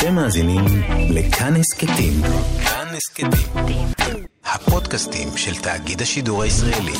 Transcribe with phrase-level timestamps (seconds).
[0.00, 0.64] אתם מאזינים
[1.10, 2.12] לכאן הסכתים.
[2.64, 3.86] כאן הסכתים.
[4.44, 6.92] הפודקאסטים של תאגיד השידור הישראלי.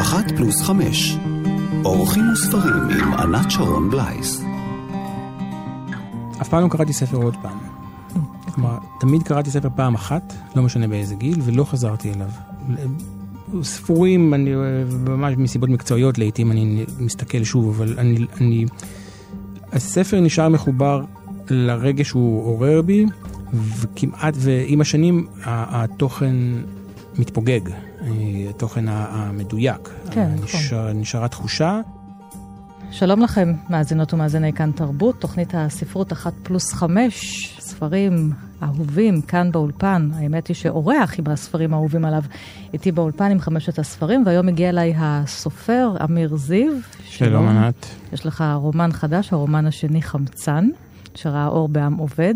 [0.00, 1.16] אחת פלוס חמש.
[1.84, 4.42] אורחים וספרים עם ענת שרון בלייס.
[6.42, 7.69] אף פעם לא קראתי ספר עוד פעם.
[8.50, 12.28] כלומר, תמיד קראתי ספר פעם אחת, לא משנה באיזה גיל, ולא חזרתי אליו.
[13.62, 14.50] ספורים, אני,
[15.06, 18.66] ממש מסיבות מקצועיות לעיתים אני מסתכל שוב, אבל אני, אני...
[19.72, 21.04] הספר נשאר מחובר
[21.50, 23.06] לרגש שהוא עורר בי,
[23.52, 26.36] וכמעט, ועם השנים התוכן
[27.18, 27.60] מתפוגג,
[28.50, 29.88] התוכן המדויק.
[30.10, 31.00] כן, נשאר, נכון.
[31.00, 31.80] נשארה תחושה.
[32.90, 37.46] שלום לכם, מאזינות ומאזיני כאן תרבות, תוכנית הספרות אחת פלוס חמש,
[37.80, 40.10] ספרים אהובים כאן באולפן.
[40.14, 42.22] האמת היא שאורח עם הספרים האהובים עליו
[42.72, 46.72] איתי באולפן עם חמשת הספרים, והיום הגיע אליי הסופר אמיר זיו.
[47.04, 47.86] שלום ענת.
[48.12, 50.68] יש לך רומן חדש, הרומן השני חמצן,
[51.14, 52.34] שראה אור בעם עובד.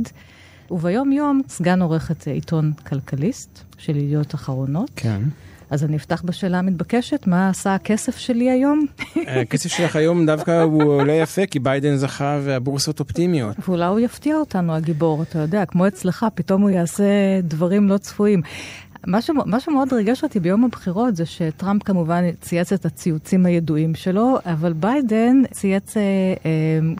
[0.70, 4.90] וביום יום סגן עורכת עיתון כלכליסט של ידיעות אחרונות.
[4.96, 5.22] כן.
[5.70, 8.86] אז אני אפתח בשאלה המתבקשת, מה עשה הכסף שלי היום?
[9.26, 13.56] הכסף שלך היום דווקא הוא עולה יפה, כי ביידן זכה והבורסות אופטימיות.
[13.68, 17.04] ואולי הוא יפתיע אותנו, הגיבור, אתה יודע, כמו אצלך, פתאום הוא יעשה
[17.42, 18.42] דברים לא צפויים.
[19.06, 19.30] מה, ש...
[19.46, 24.72] מה שמאוד ריגש אותי ביום הבחירות זה שטראמפ כמובן צייץ את הציוצים הידועים שלו, אבל
[24.72, 26.50] ביידן צייץ אה, אה,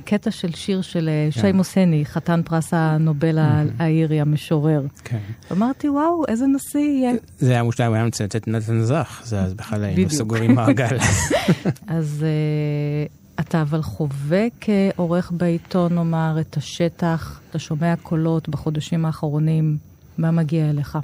[0.05, 1.41] קטע של שיר של אה, כן.
[1.41, 3.39] שיימוס הני, חתן פרס הנובל
[3.79, 4.83] האירי המשורר.
[5.05, 5.19] כן.
[5.53, 7.13] אמרתי, וואו, איזה נשיא יהיה.
[7.39, 10.11] זה היה מושלם, הוא היה מצטט את נתן זך, זה אז בכלל היינו.
[10.11, 10.99] סוגרים מעגל.
[11.87, 13.07] אז אה,
[13.41, 19.77] אתה אבל חווה כעורך בעיתון, נאמר, את השטח, אתה שומע קולות בחודשים האחרונים,
[20.19, 20.99] מה מגיע אליך?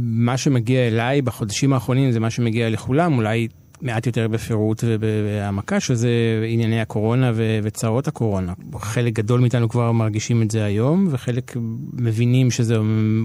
[0.00, 3.48] מה שמגיע אליי בחודשים האחרונים זה מה שמגיע לכולם, אולי
[3.82, 6.08] מעט יותר בפירוט ובהעמקה, שזה
[6.48, 8.52] ענייני הקורונה ו- וצרות הקורונה.
[8.78, 11.56] חלק גדול מאיתנו כבר מרגישים את זה היום, וחלק
[11.92, 12.76] מבינים שזה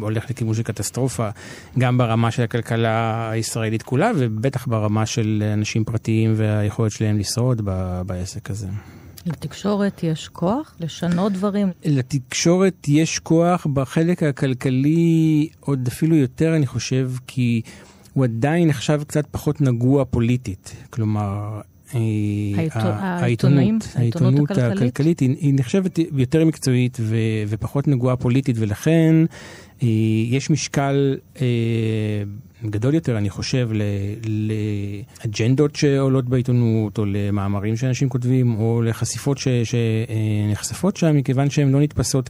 [0.01, 1.29] הולך לכיוון של קטסטרופה,
[1.79, 8.01] גם ברמה של הכלכלה הישראלית כולה, ובטח ברמה של אנשים פרטיים והיכולת שלהם לשרוד ב-
[8.05, 8.67] בעסק הזה.
[9.25, 11.67] לתקשורת יש כוח לשנות דברים?
[11.85, 17.61] לתקשורת יש כוח בחלק הכלכלי עוד אפילו יותר, אני חושב, כי
[18.13, 20.75] הוא עדיין נחשב קצת פחות נגוע פוליטית.
[20.89, 21.61] כלומר,
[21.95, 22.01] אה,
[22.75, 25.19] העיתונות העיתונות הכלכלית?
[25.19, 26.97] היא, נחשבת יותר מקצועית
[27.47, 29.15] ופחות נגועה פוליטית, ולכן
[29.83, 29.87] אה,
[30.29, 31.47] יש משקל אה,
[32.65, 33.69] גדול יותר, אני חושב,
[35.23, 42.29] לאג'נדות שעולות בעיתונות, או למאמרים שאנשים כותבים, או לחשיפות שנחשפות שם, מכיוון שהן לא נתפסות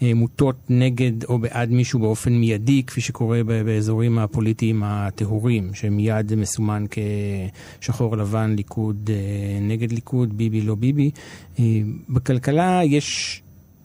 [0.00, 6.84] כמוטות נגד או בעד מישהו באופן מיידי, כפי שקורה באזורים הפוליטיים הטהורים, שמיד מסומן
[7.80, 11.10] כשחור לבן, ליכוד אה, נגד ליכוד, ביבי לא ביבי.
[11.58, 11.64] אה,
[12.08, 13.40] בכלכלה יש...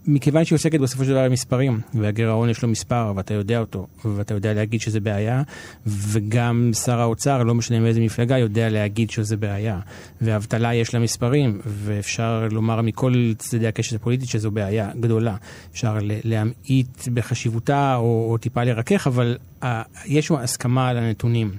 [0.10, 4.34] מכיוון שהיא עוסקת בסופו של דבר במספרים, והגירעון יש לו מספר, ואתה יודע אותו, ואתה
[4.34, 5.44] יודע להגיד שזה בעיה,
[5.86, 9.80] וגם שר האוצר, לא משנה מאיזה מפלגה, יודע להגיד שזה בעיה.
[10.22, 15.36] ואבטלה יש לה מספרים, ואפשר לומר מכל צדדי הקשת הפוליטית שזו בעיה גדולה.
[15.72, 19.66] אפשר להמעיט בחשיבותה, או, או טיפה לרכך, אבל uh,
[20.06, 21.52] יש שם הסכמה על הנתונים.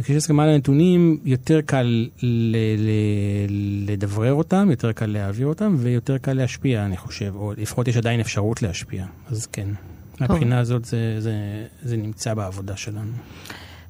[0.00, 6.18] וכשיש הסכמה על הנתונים, יותר קל ל- ל- לדברר אותם, יותר קל להעביר אותם, ויותר
[6.18, 9.06] קל להשפיע, אני חושב, או לפחות יש עדיין אפשרות להשפיע.
[9.30, 9.68] אז כן,
[10.20, 11.32] מהבחינה הזאת זה, זה,
[11.82, 13.12] זה נמצא בעבודה שלנו.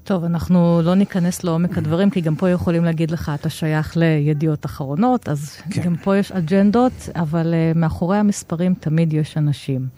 [0.04, 4.66] טוב, אנחנו לא ניכנס לעומק הדברים, כי גם פה יכולים להגיד לך, אתה שייך לידיעות
[4.66, 5.82] אחרונות, אז כן.
[5.82, 9.88] גם פה יש אג'נדות, אבל uh, מאחורי המספרים תמיד יש אנשים.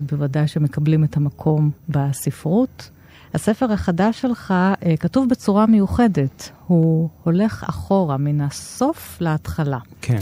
[0.00, 2.90] בוודאי שמקבלים את המקום בספרות.
[3.34, 9.78] הספר החדש שלך uh, כתוב בצורה מיוחדת, הוא הולך אחורה מן הסוף להתחלה.
[10.00, 10.18] כן.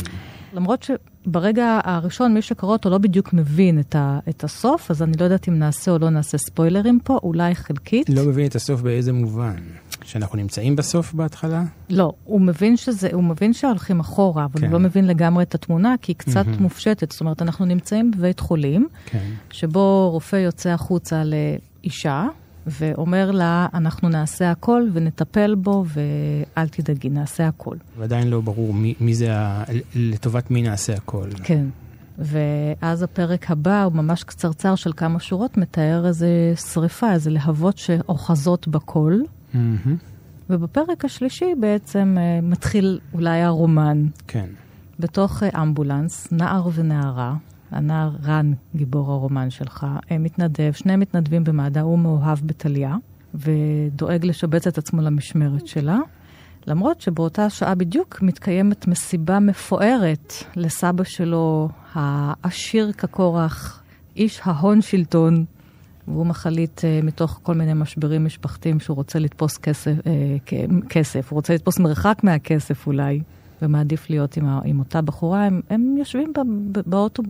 [0.54, 5.12] למרות שברגע הראשון מי שקרא אותו לא בדיוק מבין את, ה, את הסוף, אז אני
[5.18, 8.10] לא יודעת אם נעשה או לא נעשה ספוילרים פה, אולי חלקית.
[8.10, 9.56] לא מבין את הסוף באיזה מובן.
[10.04, 11.62] שאנחנו נמצאים בסוף בהתחלה?
[11.90, 14.66] לא, הוא מבין שזה, הוא מבין שהולכים אחורה, אבל כן.
[14.66, 16.62] הוא לא מבין לגמרי את התמונה, כי היא קצת מהמם.
[16.62, 17.12] מופשטת.
[17.12, 19.30] זאת אומרת, אנחנו נמצאים בבית חולים, כן.
[19.50, 22.26] שבו רופא יוצא החוצה לאישה,
[22.66, 27.76] ואומר לה, אנחנו נעשה הכל ונטפל בו, ואל תדאגי, נעשה הכל.
[27.98, 29.64] ועדיין לא ברור מי, מי זה, ה...
[29.94, 31.28] לטובת מי נעשה הכל.
[31.42, 31.66] כן.
[32.18, 36.28] ואז הפרק הבא הוא ממש קצרצר של כמה שורות, מתאר איזה
[36.72, 39.20] שריפה, איזה להבות שאוחזות בכל.
[39.54, 39.96] מהמם.
[40.50, 44.06] ובפרק השלישי בעצם אה, מתחיל אולי הרומן.
[44.28, 44.46] כן.
[44.98, 47.34] בתוך אה, אמבולנס, נער ונערה,
[47.74, 52.96] הנער רן, גיבור הרומן שלך, אה, מתנדב, שני מתנדבים במד"א, הוא מאוהב בטליה.
[53.34, 55.98] ודואג לשבץ את עצמו למשמרת שלה.
[56.66, 63.82] למרות שבאותה שעה בדיוק מתקיימת מסיבה מפוארת לסבא שלו, העשיר כקורח,
[64.16, 65.44] איש ההון שלטון,
[66.08, 71.36] והוא מחליט uh, מתוך כל מיני משברים משפחתיים שהוא רוצה לתפוס כסף, uh, כסף, הוא
[71.36, 73.20] רוצה לתפוס מרחק מהכסף אולי,
[73.64, 75.44] ומעדיף להיות עם, עם אותה בחורה.
[75.44, 76.32] הם, הם יושבים
[76.86, 77.22] באוטו,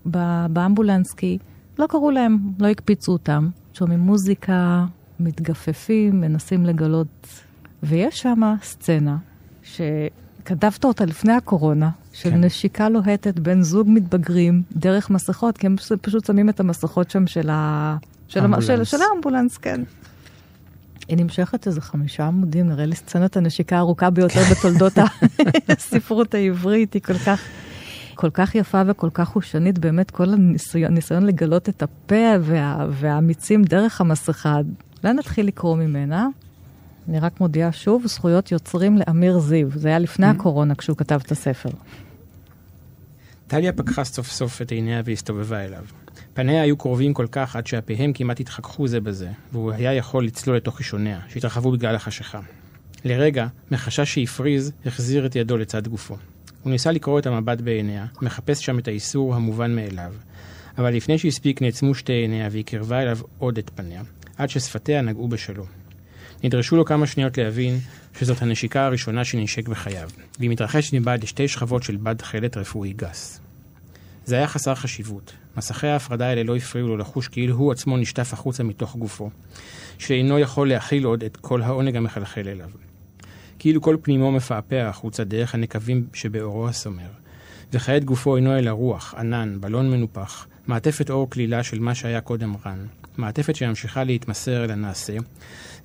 [0.49, 1.39] באמבולנס כי
[1.79, 3.49] לא קראו להם, לא הקפיצו אותם.
[3.73, 4.85] שומעים מוזיקה,
[5.21, 7.29] מתגפפים, מנסים לגלות.
[7.83, 9.17] ויש שם סצנה
[9.63, 12.45] שכתבת אותה לפני הקורונה, של כן.
[12.45, 17.51] נשיקה לוהטת בין זוג מתבגרים דרך מסכות, כי הם פשוט שמים את המסכות שם של,
[17.51, 17.97] ה...
[18.29, 18.61] של, המ...
[18.61, 19.81] של, של האמבולנס, כן.
[21.09, 24.93] היא נמשכת איזה חמישה עמודים, נראה לי סצנת הנשיקה הארוכה ביותר בתולדות
[25.69, 27.41] הספרות העברית, היא כל כך...
[28.15, 30.35] כל כך יפה וכל כך חושנית, באמת כל
[30.85, 34.61] הניסיון, לגלות את הפה וה, והאמיצים דרך המסכה.
[35.03, 36.29] אולי נתחיל לקרוא ממנה.
[37.09, 39.69] אני רק מודיעה שוב, זכויות יוצרים לאמיר זיו.
[39.71, 40.31] זה היה לפני mm-hmm.
[40.31, 41.69] הקורונה כשהוא כתב את הספר.
[43.47, 45.85] טליה פקחה סוף סוף את עיניה והסתובבה אליו.
[46.35, 50.57] פניה היו קרובים כל כך עד שאפיהם כמעט התחככו זה בזה, והוא היה יכול לצלול
[50.57, 52.41] לתוך ראשוניה, שהתרחבו בגלל החשיכה.
[53.05, 56.17] לרגע, מחשש שהפריז, החזיר את ידו לצד גופו.
[56.63, 60.13] הוא ניסה לקרוא את המבט בעיניה, מחפש שם את האיסור המובן מאליו.
[60.79, 64.03] אבל לפני שהספיק נעצמו שתי עיניה והיא קרבה אליו עוד את פניה,
[64.37, 65.67] עד ששפתיה נגעו בשלו.
[66.45, 67.79] נדרשו לו כמה שניות להבין
[68.19, 73.44] שזאת הנשיקה הראשונה שנשק בחייו, והיא מתרחשת מבעד לשתי שכבות של בד תכלת רפואי גס.
[74.25, 75.33] זה היה חסר חשיבות.
[75.57, 79.31] מסכי ההפרדה האלה לא הפריעו לו לחוש כאילו הוא עצמו נשטף החוצה מתוך גופו,
[79.99, 82.71] שאינו יכול להכיל עוד את כל העונג המחלחל אליו.
[83.59, 87.09] כאילו כל פנימו מפעפע החוצה דרך הנקבים שבאורו הסומר.
[87.73, 92.55] וכעת גופו אינו אלא רוח, ענן, בלון מנופח, מעטפת אור כלילה של מה שהיה קודם
[92.67, 92.87] רן,
[93.17, 95.17] מעטפת שממשיכה להתמסר אל הנעשה,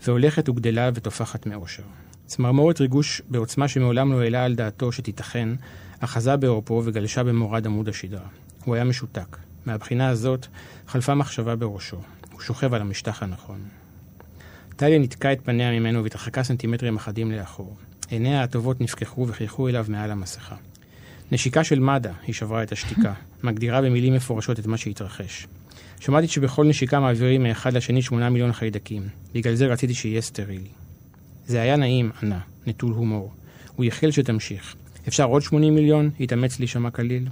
[0.04, 1.84] והולכת וגדלה ותופחת מאושר.
[2.30, 5.50] צמרמורת ריגוש בעוצמה שמעולם לא העלה על דעתו שתיתכן,
[6.00, 8.28] אחזה בעורפו וגלשה במורד עמוד השדרה.
[8.66, 9.38] הוא היה משותק.
[9.66, 10.48] מהבחינה הזאת
[10.88, 11.98] חלפה מחשבה בראשו.
[12.32, 13.60] הוא שוכב על המשטח הנכון.
[14.76, 17.76] טליה ניתקה את פניה ממנו והתרחקה סנטימטרים אחדים לאחור.
[18.10, 20.56] עיניה הטובות נפקחו וחייכו אליו מעל המסכה.
[21.32, 25.48] נשיקה של מד"א, היא שברה את השתיקה, מגדירה במילים מפורשות את מה שהתרחש.
[26.00, 29.04] שמעתי שבכל נשיקה מעבירים מאחד לשני שמונה מיליון חיידקים.
[29.34, 30.70] בגלל זה רציתי שיהיה סטרילי.
[31.50, 33.32] זה היה נעים, ענה, נטול הומור.
[33.76, 34.76] הוא ייחל שתמשיך.
[35.08, 36.10] אפשר עוד 80 מיליון?
[36.20, 37.28] התאמץ להישמע קליל.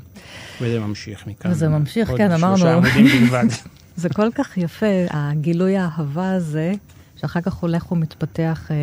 [0.62, 1.52] וזה ממשיך מכאן.
[1.52, 2.48] וזה ממשיך, כן, אמרנו.
[2.48, 3.46] עוד שלושה עמודים בלבד.
[3.96, 6.74] זה כל כך יפה, הגילוי האהבה הזה,
[7.16, 8.76] שאחר כך הולך ומתפתח אה,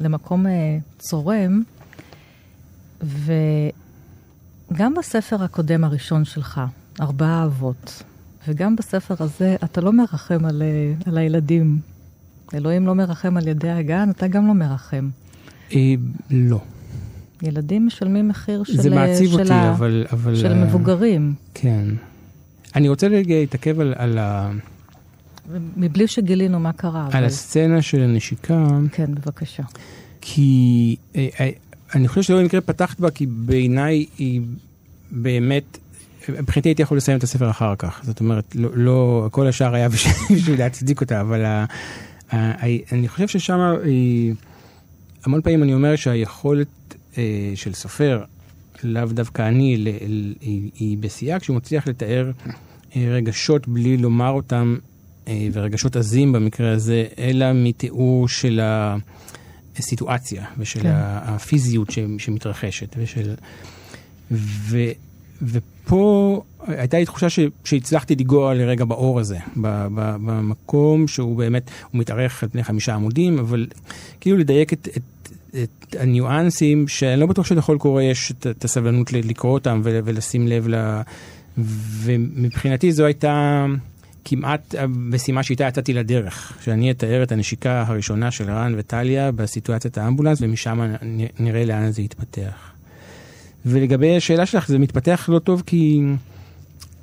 [0.00, 1.62] למקום אה, צורם.
[3.02, 6.60] וגם בספר הקודם הראשון שלך,
[7.00, 8.02] ארבעה אבות,
[8.48, 11.91] וגם בספר הזה, אתה לא מרחם על, אה, על הילדים.
[12.54, 15.08] אלוהים לא מרחם על ידי הגן, אתה גם לא מרחם.
[15.72, 15.94] אה,
[16.30, 16.60] לא.
[17.42, 18.80] ילדים משלמים מחיר של...
[18.80, 19.70] זה מעציב של אותי, ה...
[19.70, 20.36] אבל, אבל...
[20.36, 21.34] של uh, מבוגרים.
[21.54, 21.84] כן.
[22.76, 24.50] אני רוצה להתעכב על, על ה...
[25.76, 27.04] מבלי שגילינו מה קרה.
[27.04, 27.24] על אבל...
[27.24, 28.66] הסצנה של הנשיקה.
[28.92, 29.62] כן, בבקשה.
[30.20, 31.50] כי אה, אה,
[31.94, 34.40] אני חושב שלא במקרה פתחת בה, כי בעיניי היא
[35.10, 35.78] באמת,
[36.28, 38.00] מבחינתי הייתי יכול לסיים את הספר אחר כך.
[38.04, 41.64] זאת אומרת, לא, לא כל השאר היה בשביל להצדיק אותה, אבל
[42.32, 43.58] אני חושב ששם,
[45.24, 46.68] המון פעמים אני אומר שהיכולת
[47.18, 48.24] אה, של סופר,
[48.84, 49.84] לאו דווקא אני,
[50.74, 52.30] היא, בשיאה כשהוא מצליח לתאר
[52.96, 54.76] אה, רגשות בלי לומר אותם
[55.28, 58.60] אה, ורגשות עזים במקרה הזה, אלא מתיאור של
[59.76, 60.92] הסיטואציה ושל כן.
[60.94, 62.96] הפיזיות שמתרחשת.
[62.98, 63.34] ושל...
[64.30, 64.78] ו...
[65.42, 71.70] ופה הייתה לי תחושה ש, שהצלחתי לנגוע לרגע באור הזה, ב, ב, במקום שהוא באמת,
[71.90, 73.66] הוא מתארך על פני חמישה עמודים, אבל
[74.20, 75.28] כאילו לדייק את, את,
[75.62, 81.00] את הניואנסים, שאני לא בטוח שלכל קורא יש את הסבלנות לקרוא אותם ולשים לב ל...
[82.02, 83.66] ומבחינתי זו הייתה
[84.24, 90.38] כמעט המשימה שאיתה יצאתי לדרך, שאני אתאר את הנשיקה הראשונה של רן וטליה בסיטואציית האמבולנס,
[90.42, 90.80] ומשם
[91.38, 92.71] נראה לאן זה יתפתח.
[93.66, 96.00] ולגבי השאלה שלך, זה מתפתח לא טוב כי,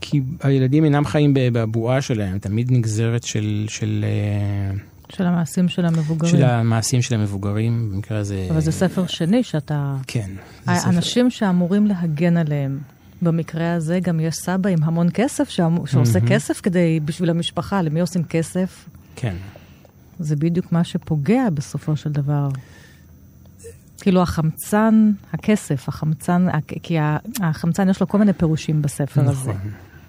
[0.02, 3.66] כי הילדים אינם חיים בבועה שלהם, תמיד נגזרת של...
[3.68, 4.78] של אה,
[5.16, 6.32] של המעשים של המבוגרים.
[6.32, 8.48] של המעשים של המבוגרים, במקרה הזה...
[8.52, 9.96] אבל זה ספר שני שאתה...
[10.08, 10.30] כן.
[10.66, 11.38] האנשים ספר...
[11.38, 12.80] שאמורים להגן עליהם,
[13.22, 15.86] במקרה הזה גם יש סבא עם המון כסף שאמ...
[15.86, 16.28] שעושה mm-hmm.
[16.28, 18.86] כסף כדי, בשביל המשפחה, למי עושים כסף?
[19.16, 19.36] כן.
[20.20, 22.50] זה בדיוק מה שפוגע בסופו של דבר.
[24.02, 26.48] כאילו החמצן, הכסף, החמצן,
[26.84, 26.98] כי
[27.42, 29.52] החמצן יש לו כל מיני פירושים בספר נכון.
[29.52, 29.52] הזה.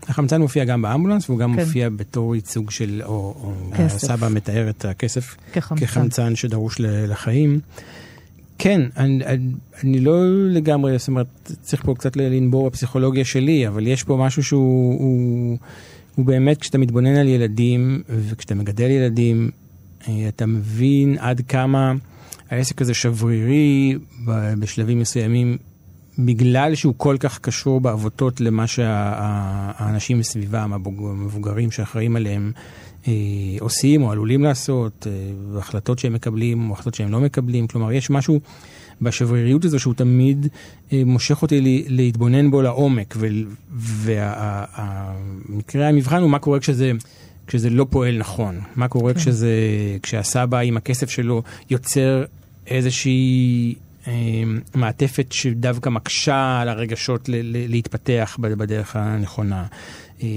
[0.08, 1.60] החמצן מופיע גם באמבולנס, והוא גם כן.
[1.60, 3.52] מופיע בתור ייצוג של, או, או.
[3.74, 5.86] הסבא מתאר את הכסף כחמצן.
[5.86, 7.60] כחמצן שדרוש לחיים.
[8.58, 9.52] כן, אני, אני,
[9.84, 10.14] אני לא
[10.50, 15.58] לגמרי, זאת אומרת, צריך פה קצת לנבור בפסיכולוגיה שלי, אבל יש פה משהו שהוא הוא,
[16.14, 19.50] הוא באמת, כשאתה מתבונן על ילדים, וכשאתה מגדל ילדים,
[20.08, 21.92] אה, אתה מבין עד כמה
[22.50, 23.94] העסק הזה שברירי
[24.58, 25.56] בשלבים מסוימים,
[26.18, 32.52] בגלל שהוא כל כך קשור בעבותות למה שהאנשים מסביבם, הבוג- המבוגרים שאחראים עליהם,
[33.08, 33.12] אה,
[33.60, 35.12] עושים או עלולים לעשות, אה,
[35.58, 37.66] החלטות שהם מקבלים או החלטות שהם לא מקבלים.
[37.66, 38.40] כלומר, יש משהו
[39.02, 40.46] בשבריריות הזו שהוא תמיד
[40.92, 43.14] אה, מושך אותי לי- להתבונן בו לעומק,
[45.48, 46.92] ומקרה המבחן הוא מה קורה כשזה...
[47.46, 49.18] כשזה לא פועל נכון, מה קורה כן.
[49.20, 49.50] כשזה,
[50.02, 52.24] כשהסבא עם הכסף שלו יוצר
[52.70, 53.74] איזושהי
[54.06, 54.12] אה,
[54.74, 59.64] מעטפת שדווקא מקשה על הרגשות ל- ל- להתפתח בדרך הנכונה.
[60.22, 60.28] אה,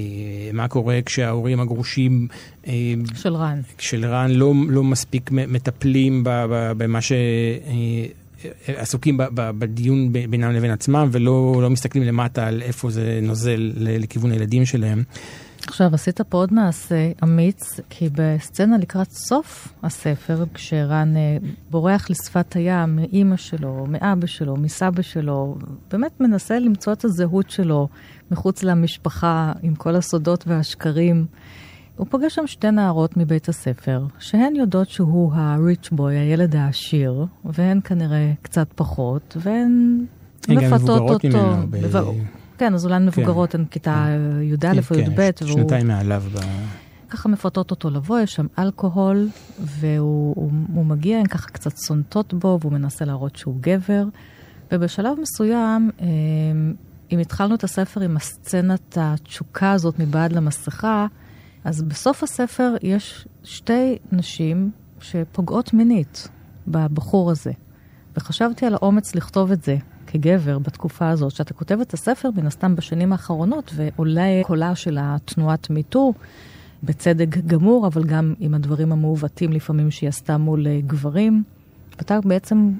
[0.53, 2.27] מה קורה כשההורים הגרושים
[2.67, 2.73] אה,
[3.15, 3.61] של רן.
[3.77, 6.23] של רן לא, לא מספיק מטפלים
[6.77, 7.11] במה ש...
[7.11, 8.05] אה,
[8.67, 14.65] עסוקים בדיון בינם לבין עצמם ולא לא מסתכלים למטה על איפה זה נוזל לכיוון הילדים
[14.65, 15.03] שלהם.
[15.67, 21.37] עכשיו, עשית פה עוד מעשה אמיץ, כי בסצנה לקראת סוף הספר, כשרן אה,
[21.71, 25.55] בורח לשפת הים מאימא שלו, מאבא שלו, מסבא שלו,
[25.91, 27.87] באמת מנסה למצוא את הזהות שלו
[28.31, 31.25] מחוץ למשפחה, עם כל הסודות והשקרים.
[31.97, 37.79] הוא פוגש שם שתי נערות מבית הספר, שהן יודעות שהוא ה-rich boy, הילד העשיר, והן
[37.83, 40.05] כנראה קצת פחות, והן
[40.47, 41.47] הן גם מפתות מבוגרות אותו.
[41.47, 44.07] ממנו ב- כן, אז אולי הן מבוגרות, הן כיתה
[44.41, 45.29] י"א או כן, י"ב.
[45.45, 46.23] שנתיים מעליו.
[46.33, 46.39] ב...
[47.09, 49.29] ככה מפתות אותו לבוא, יש שם אלכוהול,
[49.59, 54.05] והוא הוא, הוא מגיע, הן ככה קצת סונטות בו, והוא מנסה להראות שהוא גבר.
[54.71, 56.07] ובשלב מסוים, אה,
[57.11, 61.07] אם התחלנו את הספר עם הסצנת התשוקה הזאת מבעד למסכה,
[61.63, 66.27] אז בסוף הספר יש שתי נשים שפוגעות מינית
[66.67, 67.51] בבחור הזה.
[68.17, 69.77] וחשבתי על האומץ לכתוב את זה
[70.13, 71.33] כגבר בתקופה הזאת.
[71.33, 76.13] כשאתה כותב את הספר, מן הסתם בשנים האחרונות, ועולה קולה של התנועת מיטו,
[76.83, 81.43] בצדק גמור, אבל גם עם הדברים המעוותים לפעמים שהיא עשתה מול אה, גברים.
[81.97, 82.71] ואתה בעצם,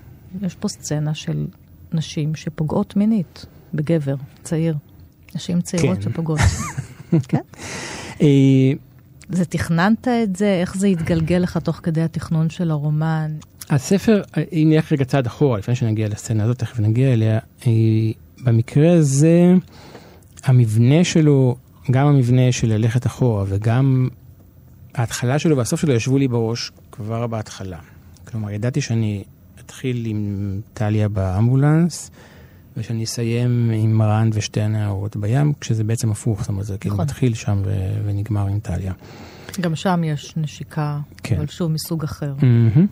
[0.41, 1.47] יש פה סצנה של
[1.93, 4.75] נשים שפוגעות מינית בגבר צעיר.
[5.35, 6.01] נשים צעירות כן.
[6.01, 6.39] שפוגעות.
[7.29, 7.41] כן?
[8.21, 8.71] אה,
[9.29, 10.57] זה תכננת את זה?
[10.61, 13.31] איך זה התגלגל לך תוך כדי התכנון של הרומן?
[13.75, 17.39] הספר, אה, אם נלך רגע צעד אחורה, לפני שנגיע לסצנה הזאת, תכף נגיע אליה,
[18.43, 19.53] במקרה הזה,
[20.43, 21.55] המבנה שלו,
[21.91, 24.07] גם המבנה של ללכת אחורה וגם
[24.95, 27.77] ההתחלה שלו והסוף שלו ישבו לי בראש כבר בהתחלה.
[28.25, 29.23] כלומר, ידעתי שאני
[29.59, 32.11] אתחיל עם טליה באמבולנס,
[32.77, 37.05] ושאני אסיים עם רן ושתי הנערות בים, כשזה בעצם הפוך, זאת אומרת, זה כאילו נכון.
[37.05, 38.93] מתחיל שם ו- ונגמר עם טליה.
[39.61, 41.35] גם שם יש נשיקה, כן.
[41.35, 42.33] אבל שוב מסוג אחר.
[42.41, 42.87] מהמם.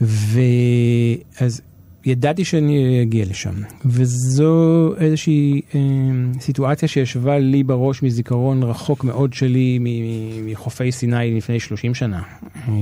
[0.00, 1.60] ואז
[2.04, 5.80] ידעתי שאני אגיע לשם, וזו איזושהי אה,
[6.40, 9.78] סיטואציה שישבה לי בראש מזיכרון רחוק מאוד שלי
[10.44, 12.22] מחופי סיני לפני 30 שנה.
[12.68, 12.72] אה,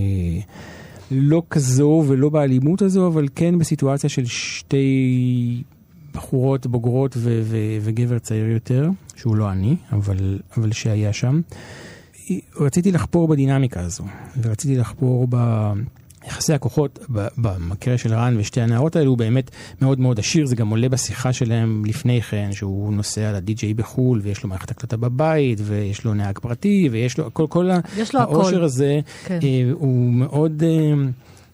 [1.11, 5.62] לא כזו ולא באלימות הזו, אבל כן בסיטואציה של שתי
[6.14, 11.40] בחורות בוגרות ו- ו- וגבר צעיר יותר, שהוא לא אני, אבל, אבל שהיה שם.
[12.61, 14.04] רציתי לחפור בדינמיקה הזו,
[14.42, 15.26] ורציתי לחפור
[16.25, 16.99] ביחסי הכוחות,
[17.37, 19.50] במקרה של רן ושתי הנערות האלו, הוא באמת
[19.83, 24.43] מאוד מאוד עשיר, זה גם עולה בשיחה שלהם לפני כן, שהוא נוסע לדי-ג'יי בחו"ל, ויש
[24.43, 27.71] לו מערכת הקלטה בבית, ויש לו נהג פרטי, ויש לו כל, כל.
[28.14, 29.38] העושר הזה, כן.
[29.43, 30.62] אה, הוא מאוד...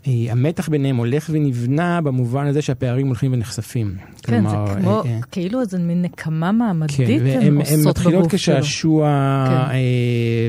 [0.07, 3.95] אה, המתח ביניהם הולך ונבנה במובן הזה שהפערים הולכים ונחשפים.
[4.23, 7.57] כן, זה כלומר, כמו, אה, אה, כאילו איזה מין נקמה מעמדית כן, הן והן הן
[7.57, 8.55] עושות מתחילות בגוף שלו.
[8.55, 9.07] כשעשוע,
[9.49, 9.55] כן.
[9.55, 9.78] אה,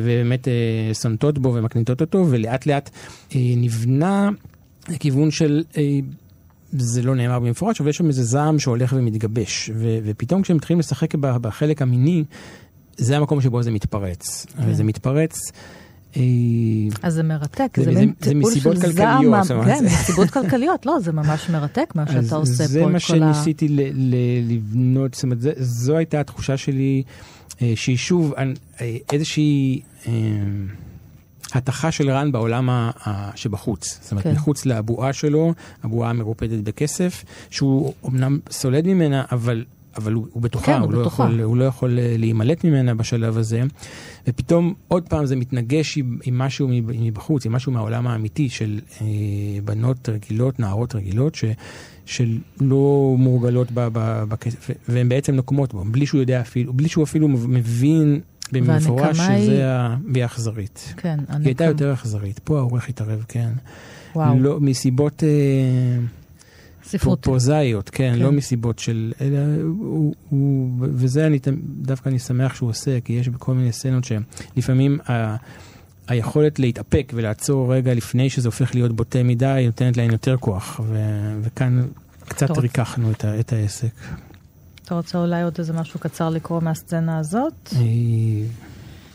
[0.04, 0.54] ובאמת אה,
[0.94, 2.90] סונטות בו ומקניטות אותו, ולאט לאט
[3.36, 4.30] אה, נבנה
[4.90, 6.00] לכיוון של, אה,
[6.72, 10.80] זה לא נאמר במפורש, אבל יש שם איזה זעם שהולך ומתגבש, ו- ופתאום כשהם מתחילים
[10.80, 12.24] לשחק בחלק המיני,
[12.98, 14.46] זה המקום שבו זה מתפרץ.
[14.46, 14.64] כן.
[14.66, 15.52] וזה מתפרץ.
[16.18, 16.22] אה,
[17.04, 19.24] אז זה מרתק, זה- זה, זה- מין זה טיפול של זעם,
[19.66, 23.04] כן, זה- מסיבות כלכליות, לא, זה ממש מרתק מה שאתה עושה זה פה, מה את
[23.08, 23.34] כל ה...
[23.34, 24.16] שניסיתי ל- ל-
[24.54, 27.04] לבנות, זאת אומרת, זה- זו הייתה התחושה שלי,
[27.62, 28.52] אה, שהיא שוב אה,
[29.14, 30.12] איזושהי אה,
[31.54, 34.00] התכה של רן בעולם ה- ה- שבחוץ.
[34.02, 34.32] זאת אומרת, כן.
[34.32, 39.66] מחוץ לבועה שלו, הבועה המרופדת בכסף, שהוא אמנם סולד ממנה, אבל...
[39.98, 41.24] אבל הוא, הוא בתוכה, כן, הוא הוא, לא בתוכה.
[41.24, 43.64] יכול, הוא לא יכול אה, להימלט ממנה בשלב הזה,
[44.28, 48.80] ופתאום עוד פעם זה מתנגש עם, עם משהו מב- מבחוץ, עם משהו מהעולם האמיתי של
[49.02, 49.06] אה,
[49.66, 51.46] בנות רגילות, נערות רגילות, ש,
[52.06, 58.20] שלא מורגלות בכסף, והן בעצם נוקמות בו, בלי שהוא יודע אפילו, בלי שהוא אפילו מבין
[58.52, 59.96] במפורש היא- שזה ה...
[60.14, 60.94] והיא אכזרית.
[60.98, 61.66] כן, היא הייתה הנקמה.
[61.66, 62.40] יותר אכזרית.
[62.40, 63.50] פה העורך התערב, כן.
[64.16, 65.30] וואו, לא, מסיבות אה,
[66.90, 67.22] ספרות.
[67.22, 68.20] פרופוזאיות, כן, כן.
[68.20, 69.14] לא מסיבות של...
[69.22, 71.40] אלא הוא, הוא, וזה אני
[71.82, 75.36] דווקא אני שמח שהוא עושה, כי יש בכל מיני סצנות שלפעמים ה,
[76.08, 80.98] היכולת להתאפק ולעצור רגע לפני שזה הופך להיות בוטה מדי, נותנת להן יותר כוח, ו,
[81.42, 81.88] וכאן
[82.28, 82.60] קצת טוב.
[82.60, 83.94] ריככנו את, ה, את העסק.
[84.86, 87.74] אתה רוצה אולי עוד איזה משהו קצר לקרוא מהסצנה הזאת?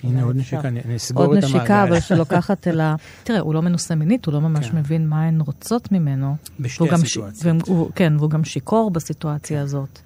[0.04, 0.36] אה, הנה עוד.
[0.36, 1.58] נשיקה, נסגור עוד את המעגל.
[1.58, 2.94] נשיקה, אבל שלוקחת אל ה...
[3.24, 4.76] תראה, הוא לא מנוסה מינית, הוא לא ממש כן.
[4.78, 6.36] מבין מה הן רוצות ממנו.
[6.60, 7.56] בשתי הסיטואציות.
[7.66, 9.98] והוא- כן, והוא גם שיכור בסיטואציה הזאת.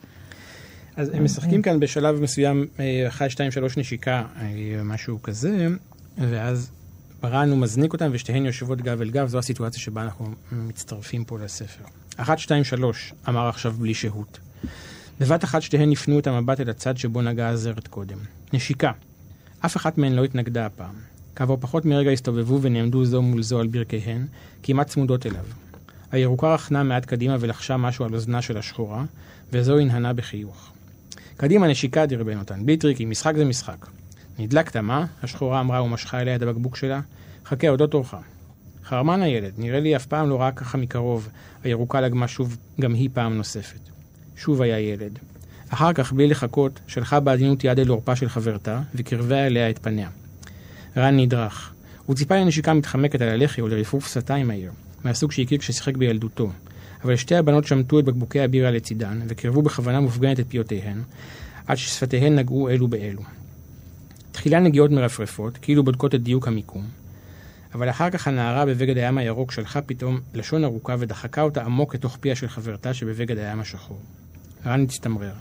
[0.97, 2.67] אז הם משחקים כאן בשלב מסוים,
[3.09, 4.47] 1, 2, 3 נשיקה, אה,
[4.85, 5.67] משהו כזה,
[6.19, 6.71] ואז
[7.23, 11.39] ברן הוא מזניק אותם ושתיהן יושבות גב אל גב, זו הסיטואציה שבה אנחנו מצטרפים פה
[11.39, 11.85] לספר.
[12.17, 14.39] 1, 2, 3, אמר עכשיו בלי שהות.
[15.21, 18.19] בבת אחת שתיהן הפנו את המבט אל הצד שבו נגעה הזרת קודם.
[18.53, 18.91] נשיקה.
[19.65, 20.95] אף אחת מהן לא התנגדה הפעם.
[21.37, 24.27] כעבור פחות מרגע הסתובבו ונעמדו זו מול זו על ברכיהן,
[24.63, 25.45] כמעט צמודות אליו.
[26.13, 29.05] הירוקה רכנה מעט קדימה ולחשה משהו על אוזנה של השחורה,
[29.53, 30.73] וזו הנהנה בחיוך.
[31.37, 33.87] קדימה נשיקה דרבן אותן, בלי טריקים, משחק זה משחק.
[34.39, 35.07] נדלקת, מה?
[35.23, 37.01] השחורה אמרה ומשכה אליה את הבקבוק שלה.
[37.47, 38.15] חכה, עוד לא תורך.
[38.85, 41.29] חרמן הילד, נראה לי אף פעם לא ראה ככה מקרוב.
[41.65, 43.81] הירוקה לגמה שוב, גם היא פעם נוספת.
[44.37, 45.19] שוב היה ילד.
[45.69, 50.09] אחר כך, בלי לחכות, שלחה בעדינות יד אל עורפה של חברתה, וקרבה אליה את פניה.
[50.97, 51.73] רן נדרך.
[52.07, 54.73] הוא ציפה לנשיקה מתחמקת על הלחי או לרפרוף שפתיים מהיר,
[55.05, 56.51] מהסוג שהכיר כששיחק בילדותו.
[57.05, 61.03] אבל שתי הבנות שמטו את בקבוקי הבירה לצידן, וקרבו בכוונה מופגנת את פיותיהן,
[61.67, 63.23] עד ששפתיהן נגעו אלו באלו.
[64.33, 66.87] תחילה נגיעות מרפרפות, כאילו בודקות את דיוק המיקום,
[67.75, 72.19] אבל אחר כך הנערה בבגד הים הירוק שלחה פתאום לשון ארוכה ודחקה אותה עמוק לתוך
[72.21, 74.01] פיה של חברתה שבבגד הים השחור.
[74.67, 75.33] רן הצטמרר.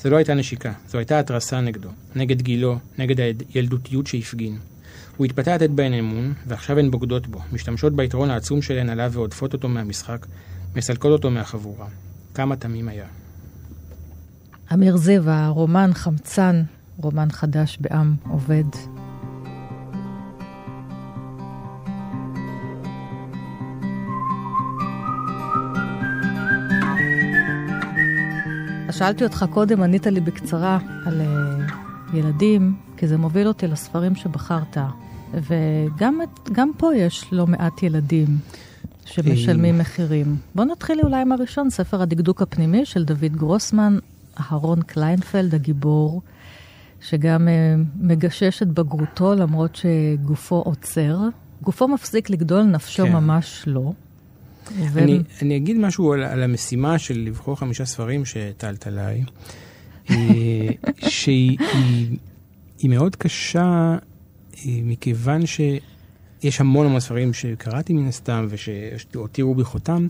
[0.00, 3.16] זו לא הייתה נשיקה, זו הייתה התרסה נגדו, נגד גילו, נגד
[3.54, 4.58] הילדותיות שהפגין.
[5.16, 9.52] הוא התפתה לתת בהן אמון, ועכשיו הן בוגדות בו, משתמשות ביתרון העצום שלהן עליו ועודפות
[9.52, 10.26] אותו מהמשחק,
[10.76, 11.86] מסלקות אותו מהחבורה.
[12.34, 13.06] כמה תמים היה.
[14.72, 16.62] אמיר זיו, הרומן חמצן,
[16.96, 18.99] רומן חדש בעם עובד.
[28.92, 34.76] שאלתי אותך קודם, ענית לי בקצרה על uh, ילדים, כי זה מוביל אותי לספרים שבחרת.
[35.34, 38.26] וגם פה יש לא מעט ילדים
[39.04, 40.36] שמשלמים מחירים.
[40.54, 43.98] בוא נתחיל אולי עם הראשון, ספר הדקדוק הפנימי של דוד גרוסמן,
[44.40, 46.22] אהרון קליינפלד הגיבור,
[47.00, 47.50] שגם uh,
[48.00, 51.18] מגשש את בגרותו למרות שגופו עוצר.
[51.62, 53.12] גופו מפסיק לגדול, נפשו כן.
[53.12, 53.92] ממש לא.
[54.78, 59.22] ו- אני, אני אגיד משהו על, על המשימה של לבחור חמישה ספרים שהטלת עליי,
[60.10, 60.16] אה,
[61.08, 62.18] שהיא היא,
[62.78, 63.96] היא מאוד קשה,
[64.56, 70.08] אה, מכיוון שיש המון המון ספרים שקראתי מן הסתם ושהותירו בי חותם.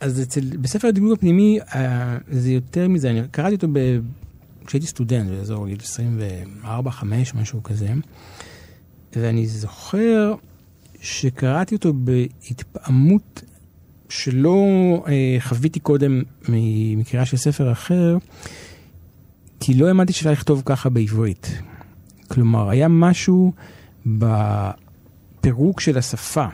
[0.00, 3.78] אז אצל, בספר הדגלוג הפנימי אה, זה יותר מזה, אני קראתי אותו ב,
[4.66, 5.78] כשהייתי סטודנט, באזור גיל
[6.64, 6.66] 24-5,
[7.34, 7.88] משהו כזה,
[9.16, 10.34] ואני זוכר
[11.00, 13.42] שקראתי אותו בהתפעמות
[14.08, 14.56] שלא
[15.08, 16.22] אה, חוויתי קודם
[16.96, 18.16] מקריאה של ספר אחר,
[19.60, 21.62] כי לא האמנתי שאפשר לכתוב ככה בעברית.
[22.28, 23.52] כלומר, היה משהו
[24.06, 26.46] בפירוק של השפה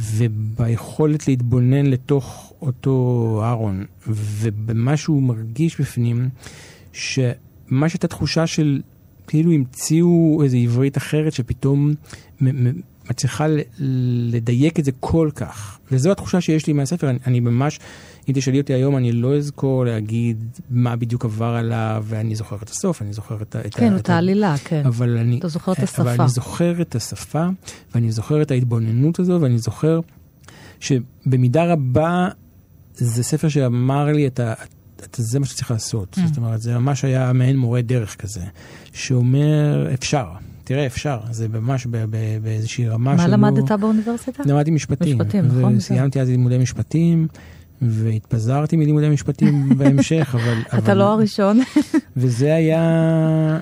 [0.00, 6.28] וביכולת להתבונן לתוך אותו אהרון, ובמה שהוא מרגיש בפנים,
[6.92, 8.80] שממש הייתה תחושה של
[9.26, 11.94] כאילו המציאו איזו עברית אחרת שפתאום
[13.10, 13.60] מצליחה ל-
[14.34, 15.78] לדייק את זה כל כך.
[15.92, 17.80] וזו התחושה שיש לי מהספר, אני, אני ממש,
[18.28, 22.70] אם תשאלי אותי היום, אני לא אזכור להגיד מה בדיוק עבר עליו, ואני זוכר את
[22.70, 23.60] הסוף, אני זוכר את ה...
[23.60, 24.82] את כן, את העלילה, כן.
[24.86, 25.38] אבל אני...
[25.38, 26.22] אתה זוכר את אבל השפה.
[26.22, 27.46] אני זוכר את השפה,
[27.94, 30.00] ואני זוכר את ההתבוננות הזו, ואני זוכר
[30.80, 32.28] שבמידה רבה
[32.94, 34.54] זה ספר שאמר לי את ה...
[35.04, 36.18] את זה מה שצריך לעשות.
[36.18, 36.26] Mm.
[36.26, 38.44] זאת אומרת, זה ממש היה מעין מורה דרך כזה,
[38.92, 40.26] שאומר, אפשר.
[40.64, 41.18] תראה, אפשר.
[41.30, 43.32] זה ממש ב- ב- באיזושהי רמה מה שלא...
[43.32, 44.42] למדת באוניברסיטה?
[44.46, 45.18] למדתי משפטים.
[45.18, 47.28] משפטים, נכון, וסיימתי אז לימודי משפטים,
[47.82, 50.60] והתפזרתי מלימודי משפטים בהמשך, אבל...
[50.68, 51.60] אתה אבל- לא הראשון.
[52.16, 53.60] וזה היה,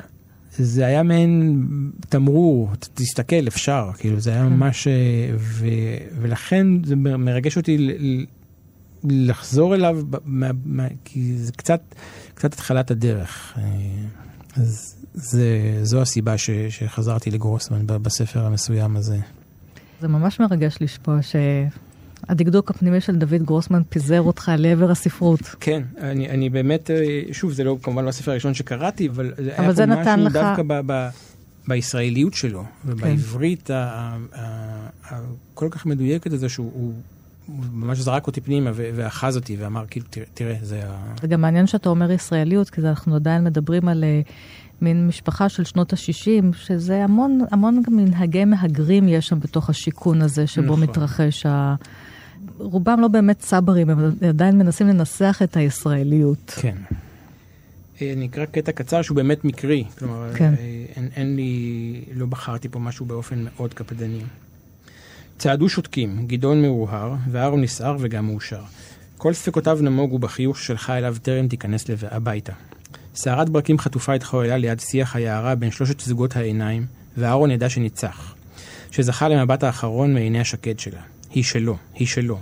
[0.59, 1.67] זה היה מעין
[2.09, 4.93] תמרור, תסתכל, אפשר, כאילו זה היה ממש, אה,
[5.38, 5.67] ו,
[6.21, 7.91] ולכן זה מרגש אותי ל,
[9.05, 11.81] לחזור אליו, מה, מה, כי זה קצת,
[12.35, 13.53] קצת התחלת הדרך.
[13.59, 13.62] אה,
[14.57, 15.48] אז זה,
[15.83, 19.18] זו הסיבה ש, שחזרתי לגרוסמן בספר המסוים הזה.
[20.01, 21.18] זה ממש מרגש לשמוע
[22.29, 25.40] הדקדוק הפנימי של דוד גרוסמן פיזר אותך לעבר הספרות.
[25.61, 29.53] כן, אני, אני באמת, אה, שוב, זה לא כמובן לא הספר הראשון שקראתי, אבל זה
[29.57, 31.09] אבל היה זה פה נתן משהו לך- דווקא ב, ב,
[31.68, 32.68] בישראליות שלו, כן.
[32.85, 34.16] ובעברית ה-
[35.05, 36.92] הכל כך מדויקת הזו, שהוא הוא,
[37.46, 41.14] הוא ממש זרק אותי פנימה ואחז אותי ואמר, כאילו, תראה, תראה זה ה...
[41.20, 44.20] זה גם מעניין שאתה אומר ישראליות, כי זה- אנחנו עדיין מדברים על אה,
[44.83, 50.23] מין משפחה של שנות ה-60, שזה המון, המון גם מנהגי מהגרים יש שם בתוך השיכון
[50.23, 50.81] הזה שבו נכון.
[50.83, 51.75] מתרחש ה...
[52.59, 56.55] רובם לא באמת צברים, הם עדיין מנסים לנסח את הישראליות.
[56.57, 56.77] כן.
[58.03, 60.55] אה, אני אקרא קטע קצר שהוא באמת מקרי, כלומר, כן.
[60.59, 64.21] אה, אין, אין לי, לא בחרתי פה משהו באופן מאוד קפדני.
[65.38, 68.62] צעדו שותקים, גדעון מאוהר, ואהרון נסער וגם מאושר.
[69.18, 72.53] כל ספקותיו נמוגו בחיוך ששלחה אליו טרם תיכנס לב- הביתה.
[73.14, 78.35] סערת ברקים חטופה התחוללה ליד שיח היערה בין שלושת זוגות העיניים, ואהרון ידע שניצח.
[78.90, 81.01] שזכה למבט האחרון מעיני השקד שלה.
[81.31, 82.38] היא שלו, היא שלו.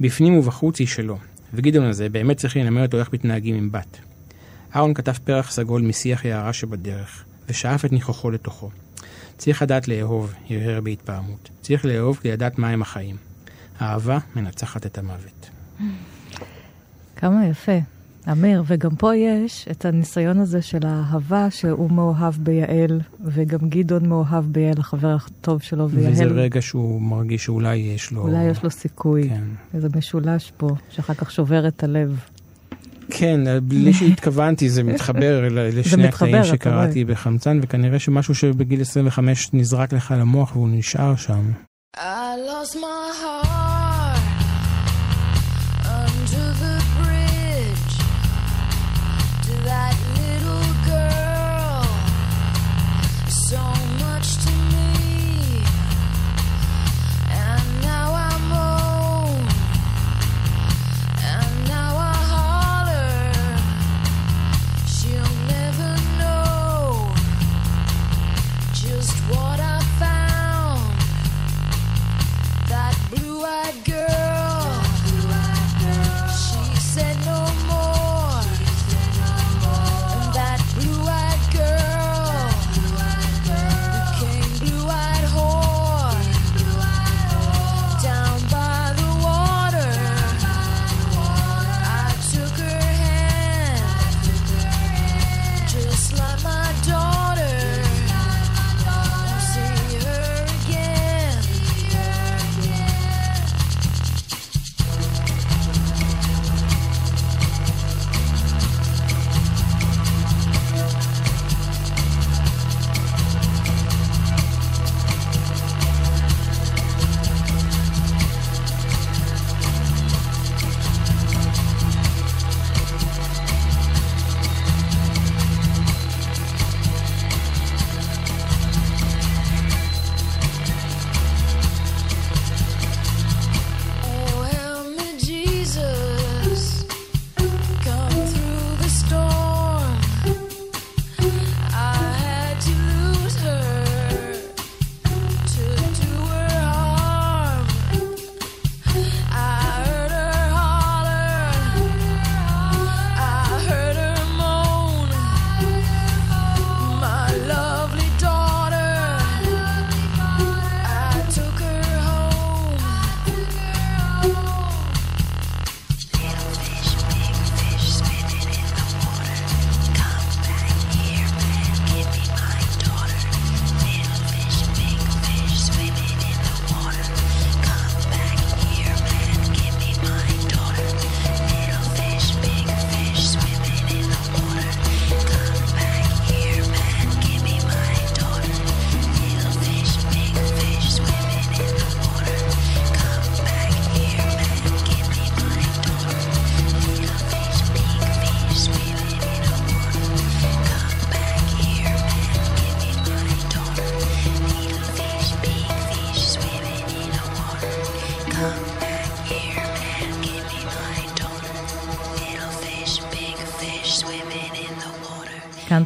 [0.00, 1.18] בפנים ובחוץ היא שלו.
[1.54, 3.98] וגדעון הזה באמת צריך ללמד אותו איך מתנהגים עם בת.
[4.76, 8.70] אהרון כתב פרח סגול משיח יערה שבדרך, ושאף את ניחוחו לתוכו.
[9.38, 11.50] צריך לדעת לאהוב, הרהר בהתפעמות.
[11.62, 13.16] צריך לאהוב כדי לדעת מהם החיים.
[13.82, 15.50] אהבה מנצחת את המוות.
[17.16, 17.95] כמה יפה.
[18.32, 24.44] אמיר, וגם פה יש את הניסיון הזה של האהבה שהוא מאוהב ביעל, וגם גדעון מאוהב
[24.44, 28.22] ביעל, החבר הטוב שלו, ויעל, וזה רגע שהוא מרגיש שאולי יש לו...
[28.22, 29.28] אולי יש לו סיכוי.
[29.28, 29.42] כן.
[29.74, 32.20] איזה משולש פה, שאחר כך שובר את הלב.
[33.10, 38.80] כן, בלי שהתכוונתי, זה מתחבר ל- לשני מתחבר, הקטעים אתה שקראתי בחמצן, וכנראה שמשהו שבגיל
[38.80, 41.50] 25 נזרק לך למוח והוא נשאר שם.
[41.96, 41.98] I
[42.48, 43.65] lost my heart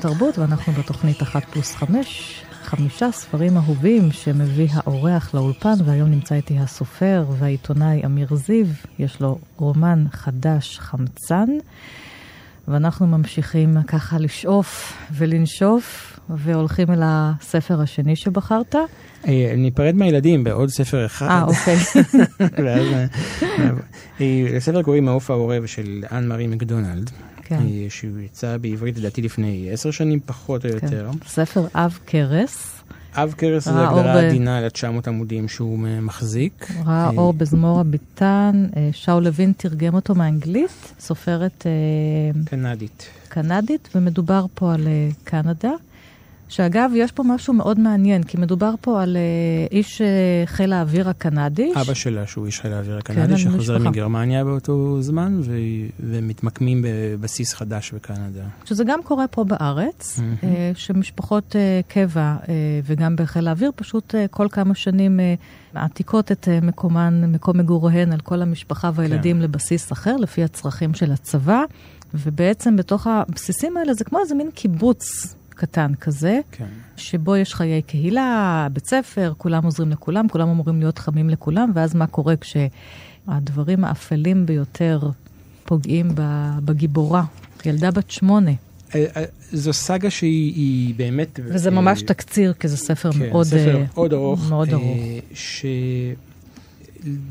[0.01, 6.59] תרבות, ואנחנו בתוכנית אחת פלוס חמש, חמישה ספרים אהובים שמביא האורח לאולפן, והיום נמצא איתי
[6.59, 8.67] הסופר והעיתונאי אמיר זיו,
[8.99, 11.47] יש לו רומן חדש, חמצן,
[12.69, 18.75] ואנחנו ממשיכים ככה לשאוף ולנשוף, והולכים אל הספר השני שבחרת.
[19.29, 21.27] אה, ניפרד מהילדים בעוד ספר אחד.
[21.29, 21.77] אה, אוקיי.
[22.65, 23.07] ואז, אה,
[24.21, 27.11] אה, לספר קוראים מעוף העורב של אנ מארי מקדונלד.
[27.51, 27.57] כן.
[27.57, 30.87] אה, שהוא יצא בעברית לדעתי לפני עשר שנים פחות או כן.
[30.87, 31.11] יותר.
[31.27, 32.83] ספר עב כרס,
[33.15, 36.71] אב קרס זה הגדרה ב- עדינה ל-900 עמודים שהוא מחזיק.
[36.87, 41.67] ראה אה, אור בזמור הביטן, אה, שאול לוין תרגם אותו מאנגלית, סופרת
[42.45, 43.07] קנדית.
[43.29, 44.89] קנדית, ומדובר פה על
[45.25, 45.71] קנדה.
[46.51, 49.23] שאגב, יש פה משהו מאוד מעניין, כי מדובר פה על אה,
[49.77, 50.07] איש אה,
[50.47, 51.73] חיל האוויר הקנדי.
[51.81, 53.91] אבא שלה, שהוא איש חיל האוויר כן, הקנדי, אני שחוזר משפחה.
[53.91, 55.53] מגרמניה באותו זמן, ו-
[56.01, 58.43] ומתמקמים בבסיס חדש בקנדה.
[58.65, 60.35] שזה גם קורה פה בארץ, מהמם.
[60.43, 65.35] אה, שמשפחות אה, קבע אה, וגם בחיל האוויר פשוט אה, כל כמה שנים אה,
[65.75, 69.43] מעתיקות את אה, מקומן, מקום מגוריהן על כל המשפחה והילדים כן.
[69.43, 71.63] לבסיס אחר, לפי הצרכים של הצבא,
[72.15, 76.67] ובעצם בתוך הבסיסים האלה זה כמו איזה מין קיבוץ קטן כזה, כן.
[76.97, 81.95] שבו יש חיי קהילה, בית ספר, כולם עוזרים לכולם, כולם אמורים להיות חמים לכולם, ואז
[81.95, 85.01] מה קורה כשהדברים האפלים ביותר
[85.65, 86.09] פוגעים
[86.65, 87.25] בגיבורה,
[87.65, 88.51] ילדה בת שמונה.
[88.95, 91.41] אה, אה, זו סאגה שהיא היא באמת...
[91.45, 94.49] וזה אה, ממש תקציר, כי זה ספר כן, מאוד, ספר מאוד ארוך.
[94.49, 94.99] מאוד ארוך.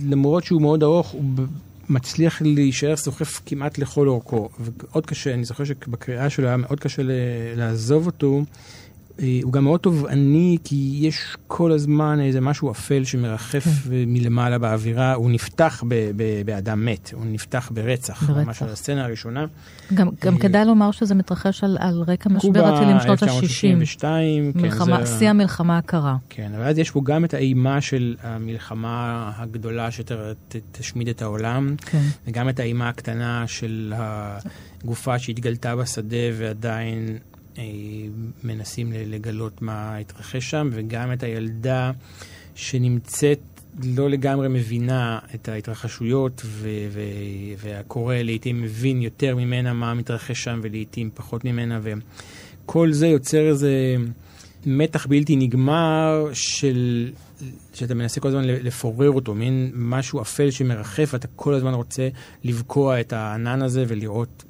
[0.04, 1.24] שלמרות שהוא מאוד ארוך, הוא
[1.90, 4.50] מצליח להישאר סוחף כמעט לכל אורכו.
[4.60, 7.02] ועוד קשה, אני זוכר שבקריאה שלו היה מאוד קשה
[7.56, 8.44] לעזוב אותו.
[9.22, 13.90] אה, הוא גם מאוד תובעני, כי יש כל הזמן איזה משהו אפל שמרחף כן.
[14.08, 15.14] מלמעלה באווירה.
[15.14, 18.24] הוא נפתח ב- ב- באדם מת, הוא נפתח ברצח.
[18.24, 18.46] ברצח.
[18.48, 19.46] ממש על הסצנה הראשונה.
[19.94, 23.30] גם, גם אה, כדאי לומר שזה מתרחש על, על רקע משבר קובה, הטילים שנות ה-60.
[23.30, 24.54] 1962.
[24.54, 26.16] כן, מלחמה, זה- שיא המלחמה הקרה.
[26.30, 29.00] כן, אבל אז יש פה גם את האימה של המלחמה
[29.36, 32.02] הגדולה שתשמיד את העולם, כן.
[32.28, 37.18] וגם את האימה הקטנה של הגופה שהתגלתה בשדה ועדיין
[38.44, 41.92] מנסים ל- לגלות מה התרחש שם, וגם את הילדה
[42.56, 43.40] שנמצאת
[43.84, 47.00] לא לגמרי מבינה את ההתרחשויות, ו- ו-
[47.58, 53.96] והקורא לעיתים מבין יותר ממנה מה מתרחש שם, ולעיתים פחות ממנה, וכל זה יוצר איזה
[54.66, 57.12] מתח בלתי נגמר של...
[57.74, 62.10] שאתה מנסה כל הזמן לפורר אותו, מין משהו אפל שמרחף, ואתה כל הזמן רוצה
[62.44, 64.44] לבקוע את הענן הזה ולראות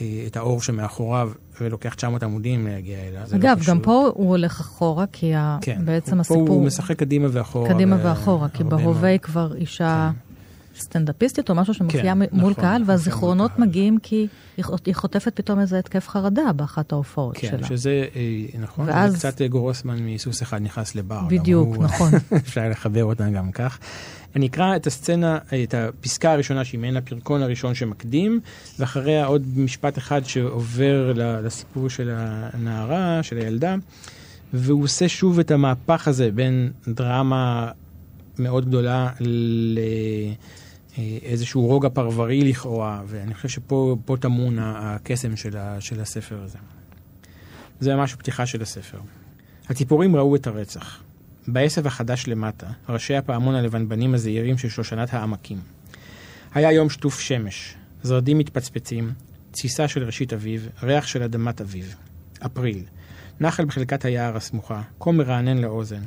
[0.00, 3.20] אה, את האור שמאחוריו, ולוקח 900 עמודים להגיע אליו.
[3.26, 3.68] זה לא אגב, פשוט.
[3.68, 5.58] גם פה הוא הולך אחורה, כי ה...
[5.60, 6.48] כן, בעצם פה הסיפור...
[6.48, 7.68] הוא משחק קדימה ואחורה.
[7.68, 9.08] קדימה ו- ואחורה, כי בהווה.
[9.08, 10.10] היא כבר אישה
[10.78, 13.66] סטנדאפיסטית או משהו שמופיעה כן, מול נכון, קהל, מופיעה והזיכרונות קהל.
[13.66, 14.26] מגיעים כי
[14.86, 17.66] היא חוטפת פתאום איזה התקף חרדה באחת ההופעות כן, שלה.
[17.66, 18.20] שזה, אה,
[18.60, 21.20] נכון, ואז- זה קצת אה, גורוסמן מסוס אחד נכנס לבר.
[21.28, 22.10] בדיוק, הוא- נכון.
[22.36, 23.78] אפשר לחבר אותה גם כך.
[24.36, 28.40] אני אקרא את הסצנה, את הפסקה הראשונה שהיא מעין הפרקון הראשון שמקדים,
[28.78, 33.76] ואחריה עוד משפט אחד שעובר ל- לסיפור של הנערה, של הילדה,
[34.52, 37.70] והוא עושה שוב את המהפך הזה בין דרמה
[38.38, 39.10] מאוד גדולה
[40.98, 46.58] לאיזשהו רוגע פרברי לכאורה, ואני חושב שפה פה טמון הקסם של, ה, של הספר הזה.
[47.80, 48.98] זה ממש הפתיחה של הספר.
[49.68, 51.01] הציפורים ראו את הרצח.
[51.48, 55.58] בעשב החדש למטה, ראשי הפעמון הלבנבנים הזעירים של שושנת העמקים.
[56.54, 59.12] היה יום שטוף שמש, זרדים מתפצפצים,
[59.50, 61.94] תסיסה של ראשית אביב, ריח של אדמת אביב.
[62.46, 62.82] אפריל,
[63.40, 66.02] נחל בחלקת היער הסמוכה, כה מרענן לאוזן.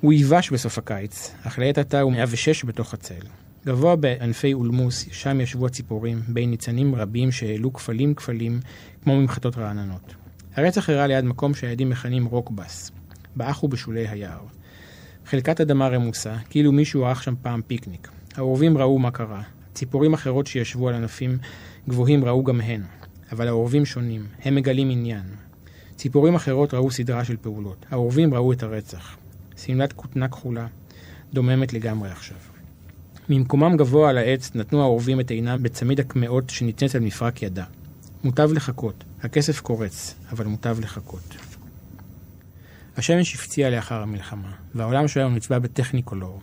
[0.00, 3.26] הוא ייבש בסוף הקיץ, אך לעת עתה הוא 106 בתוך הצל.
[3.66, 8.60] גבוה בענפי אולמוס, שם ישבו הציפורים, בין ניצנים רבים שהעלו כפלים כפלים,
[9.02, 10.14] כמו ממחטות רעננות.
[10.56, 12.90] הרצח אירע ליד מקום שהילדים מכנים רוקבס,
[13.38, 14.40] באח ובשולי היער.
[15.26, 18.08] חלקת אדמה רמוסה, כאילו מישהו ערך שם פעם פיקניק.
[18.34, 19.42] העורבים ראו מה קרה.
[19.74, 21.38] ציפורים אחרות שישבו על ענפים
[21.88, 22.82] גבוהים ראו גם הן.
[23.32, 25.22] אבל העורבים שונים, הם מגלים עניין.
[25.96, 27.86] ציפורים אחרות ראו סדרה של פעולות.
[27.90, 29.16] העורבים ראו את הרצח.
[29.56, 30.66] שמלת כותנה כחולה,
[31.32, 32.38] דוממת לגמרי עכשיו.
[33.28, 37.64] ממקומם גבוה על העץ נתנו העורבים את עינם בצמיד הקמעות שנצנץ על מפרק ידה.
[38.24, 41.47] מוטב לחכות, הכסף קורץ, אבל מוטב לחכות.
[42.98, 46.40] השמש הפציעה לאחר המלחמה, והעולם שלנו נצבע בטכניקולור.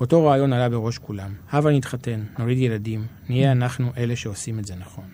[0.00, 4.74] אותו רעיון עלה בראש כולם, הבה נתחתן, נוליד ילדים, נהיה אנחנו אלה שעושים את זה
[4.74, 5.04] נכון.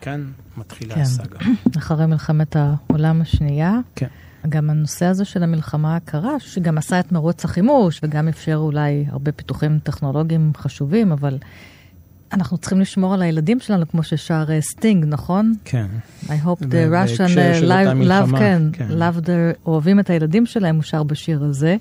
[0.00, 1.00] כאן מתחילה כן.
[1.00, 1.38] הסאגה.
[1.78, 3.78] אחרי מלחמת העולם השנייה.
[3.94, 4.06] כן.
[4.48, 9.32] גם הנושא הזה של המלחמה הקרה, שגם עשה את מרוץ החימוש, וגם אפשר אולי הרבה
[9.32, 11.38] פיתוחים טכנולוגיים חשובים, אבל
[12.32, 15.54] אנחנו צריכים לשמור על הילדים שלנו, כמו ששר אה, סטינג, נכון?
[15.64, 15.86] כן.
[16.26, 18.88] I hope the Russian אותה love, love, כן, כן.
[18.88, 21.76] love the, אוהבים את הילדים שלהם, הוא שר בשיר הזה,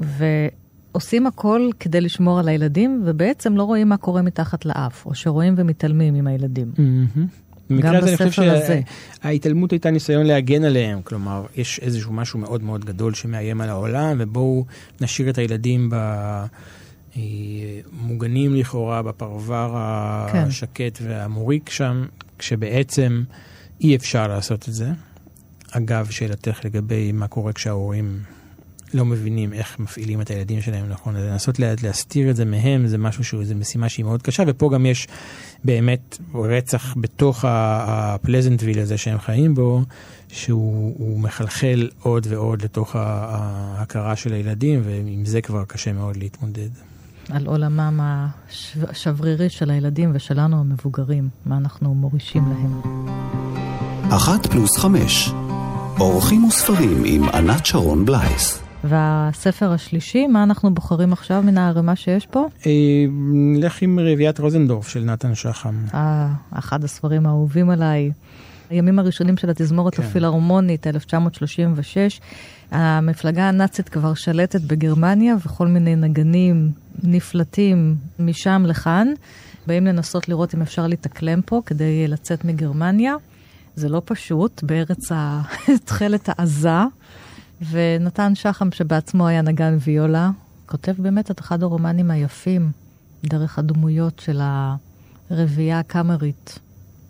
[0.00, 5.54] ועושים הכל כדי לשמור על הילדים, ובעצם לא רואים מה קורה מתחת לאף, או שרואים
[5.56, 6.72] ומתעלמים עם הילדים.
[6.78, 7.26] מהמם.
[7.70, 8.52] במקרה גם הזה אני חושב.
[9.22, 14.16] שההתעלמות הייתה ניסיון להגן עליהם, כלומר, יש איזשהו משהו מאוד מאוד גדול שמאיים על העולם,
[14.20, 14.64] ובואו
[15.00, 15.96] נשאיר את הילדים ב...
[17.18, 17.22] אה,
[17.92, 19.74] מוגנים לכאורה בפרבר
[20.32, 20.38] כן.
[20.38, 22.04] השקט והמוריק שם,
[22.38, 23.22] כשבעצם
[23.80, 24.90] אי אפשר לעשות את זה.
[25.70, 28.18] אגב, שאלתך לגבי מה קורה כשההורים
[28.94, 32.98] לא מבינים איך מפעילים את הילדים שלהם נכון, לנסות לה- להסתיר את זה מהם זה
[32.98, 35.08] משהו שהוא, זו משימה שהיא מאוד קשה, ופה גם יש
[35.64, 39.82] באמת רצח בתוך הפלזנטוויל הזה שהם חיים בו,
[40.28, 46.70] שהוא הוא מחלחל עוד ועוד לתוך ההכרה של הילדים, ועם זה כבר קשה מאוד להתמודד.
[47.32, 52.80] על עולמם השב- השברירי של הילדים ושלנו המבוגרים, מה אנחנו מורישים להם.
[54.10, 55.30] אחת פלוס חמש.
[56.00, 58.62] אורחים וספרים עם ענת שרון בלייס.
[58.84, 62.46] והספר השלישי, מה אנחנו בוחרים עכשיו מן הערימה שיש פה?
[62.66, 62.70] אה,
[63.32, 65.84] נלך עם רביעיית רוזנדורף של נתן שחם.
[65.94, 68.10] אה, אחד הספרים האהובים עליי.
[68.70, 70.02] הימים הראשונים של התזמורת כן.
[70.02, 72.20] הפילהרמונית, 1936.
[72.70, 79.08] המפלגה הנאצית כבר שלטת בגרמניה, וכל מיני נגנים נפלטים משם לכאן.
[79.66, 83.14] באים לנסות לראות אם אפשר להתאקלם פה כדי לצאת מגרמניה.
[83.76, 86.78] זה לא פשוט, בארץ התכלת העזה.
[87.70, 90.30] ונתן שחם, שבעצמו היה נגן ויולה,
[90.66, 92.70] כותב באמת את אחד הרומנים היפים,
[93.24, 94.40] דרך הדמויות של
[95.30, 96.58] הרביעייה הקאמרית.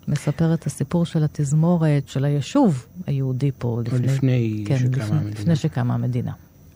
[0.09, 5.31] מספר את הסיפור של התזמורת, של היישוב היהודי פה לפני, לפני כן, שקמה לפני, המדינה.
[5.39, 6.31] לפני שקמה המדינה.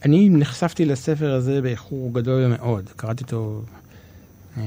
[0.05, 2.89] אני נחשפתי לספר הזה באיחור גדול מאוד.
[2.95, 3.61] קראתי אותו
[4.57, 4.61] אה,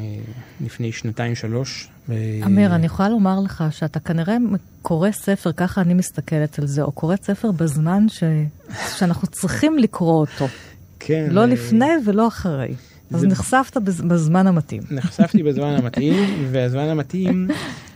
[0.61, 1.89] לפני שנתיים-שלוש.
[2.09, 2.15] ו-
[2.47, 4.37] אמיר, אני יכולה לומר לך שאתה כנראה
[4.83, 8.23] קורא ספר, ככה אני מסתכלת על זה, או קורא ספר בזמן ש...
[8.99, 10.47] שאנחנו צריכים לקרוא אותו.
[11.01, 12.75] כן, לא אה, לפני ולא אחרי.
[13.15, 14.83] אז זה- נחשפת בז- בזמן המתאים.
[14.91, 16.15] נחשפתי בזמן המתאים,
[16.53, 17.49] והזמן המתאים,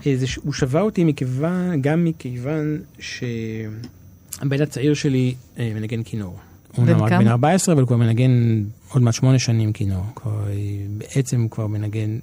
[0.04, 6.36] זה ש- הוא שבה אותי מכיוון, גם מכיוון שהבן הצעיר שלי אה, מנגן כינור.
[6.76, 7.08] הוא כמה?
[7.18, 10.04] בן 14, אבל הוא כבר מנגן עוד מעט שמונה שנים כינור.
[10.16, 10.52] כבר, אה,
[10.98, 12.18] בעצם הוא כבר מנגן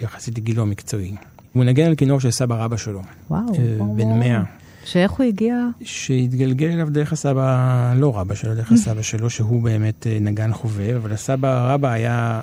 [0.00, 1.14] יחסית לגילו המקצועי.
[1.52, 3.40] הוא מנגן על כינור של סבא רבא שלו, וואו.
[3.54, 4.16] אה, בן וואו.
[4.18, 4.42] 100.
[4.84, 5.56] שאיך הוא הגיע?
[5.82, 10.94] שהתגלגל אליו דרך הסבא, לא רבא שלו, דרך הסבא שלו, שהוא באמת אה, נגן חובב,
[11.02, 12.40] אבל הסבא רבא היה אה,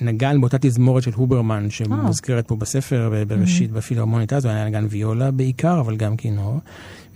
[0.00, 5.30] נגן באותה תזמורת של הוברמן, שמוזכרת פה בספר, בראשית בפילהרמונית אז, הוא היה נגן ויולה
[5.30, 6.60] בעיקר, אבל גם כינור.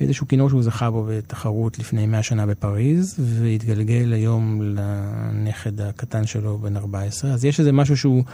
[0.01, 6.59] ואיזשהו כינור שהוא זכה בו בתחרות לפני 100 שנה בפריז, והתגלגל היום לנכד הקטן שלו,
[6.59, 7.33] בן 14.
[7.33, 8.25] אז יש איזה משהו שהוא...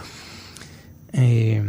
[1.15, 1.61] אה,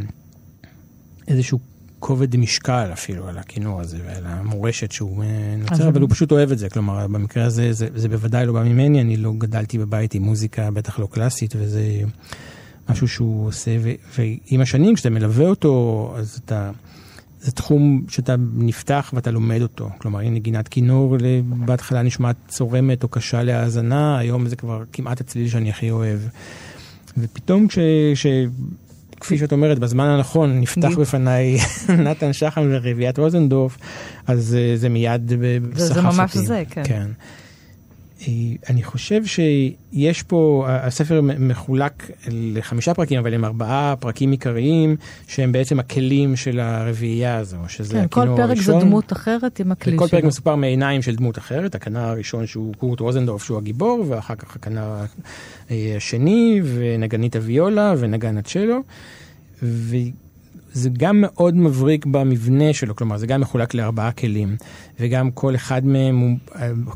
[1.28, 1.60] איזשהו
[2.06, 6.52] כובד משקל אפילו על הכינור הזה ועל המורשת שהוא אה, נוצר, אבל הוא פשוט אוהב
[6.52, 6.70] את זה.
[6.70, 10.72] כלומר, במקרה הזה זה, זה בוודאי לא בא ממני, אני לא גדלתי בבית עם מוזיקה,
[10.72, 11.82] בטח לא קלאסית, וזה
[12.90, 16.72] משהו שהוא עושה, ו, ועם השנים, כשאתה מלווה אותו, אז אתה...
[17.42, 19.90] זה תחום שאתה נפתח ואתה לומד אותו.
[19.98, 25.48] כלומר, אם נגינת כינור בהתחלה נשמעת צורמת או קשה להאזנה, היום זה כבר כמעט הצליל
[25.48, 26.20] שאני הכי אוהב.
[27.18, 27.78] ופתאום כש...
[29.24, 30.98] כפי שאת אומרת, בזמן הנכון נפתח.
[30.98, 31.58] בפניי
[32.06, 33.78] נתן שחם ורביעיית רוזנדורף,
[34.28, 36.46] אז אה, זה מיד ב- זה- זה ממש אותי.
[36.48, 36.82] זה, כן.
[36.86, 37.08] כן.
[38.28, 38.34] אה,
[38.70, 44.96] אני חושב שיש פה, הספר מחולק לחמישה פרקים, אבל הם ארבעה פרקים עיקריים,
[45.28, 48.80] שהם בעצם הכלים של הרביעייה הזו, שזה כן, כל הכינור פרק הראשון.
[48.80, 50.28] זה דמות אחרת עם הכלי וכל פרק שלו.
[50.28, 55.06] מסופר מעיניים של דמות אחרת, הכנר הראשון שהוא קורט רוזנדורף שהוא הגיבור, ואחר כך הכנר
[55.72, 58.80] אה, השני, ונגנית הוויולה, ונגן הצ'לו.
[60.76, 64.56] וזה גם מאוד מבריק במבנה שלו, כלומר זה גם מחולק לארבעה כלים,
[65.00, 66.36] וגם כל אחד מהם,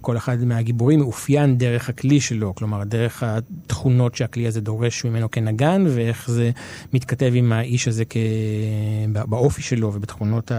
[0.01, 5.85] כל אחד מהגיבורים מאופיין דרך הכלי שלו, כלומר דרך התכונות שהכלי הזה דורש ממנו כנגן,
[5.87, 6.51] ואיך זה
[6.93, 8.17] מתכתב עם האיש הזה כ...
[9.11, 10.51] באופי שלו ובתכונות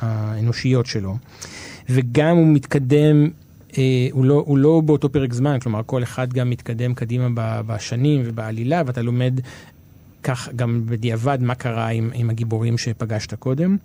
[0.00, 1.16] האנושיות שלו.
[1.88, 3.28] וגם הוא מתקדם
[3.78, 7.28] אה, הוא, לא, הוא לא באותו פרק זמן, כלומר כל אחד גם מתקדם קדימה
[7.66, 9.40] בשנים ובעלילה, ואתה לומד
[10.24, 13.76] כך גם בדיעבד מה קרה עם, עם הגיבורים שפגשת קודם.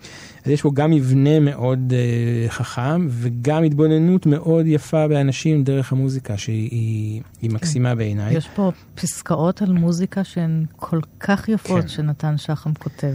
[0.45, 6.37] אז יש פה גם מבנה מאוד אה, חכם, וגם התבוננות מאוד יפה באנשים דרך המוזיקה,
[6.37, 8.37] שהיא היא מקסימה בעיניי.
[8.37, 11.87] יש פה פסקאות על מוזיקה שהן כל כך יפות כן.
[11.87, 13.13] שנתן שחם כותב.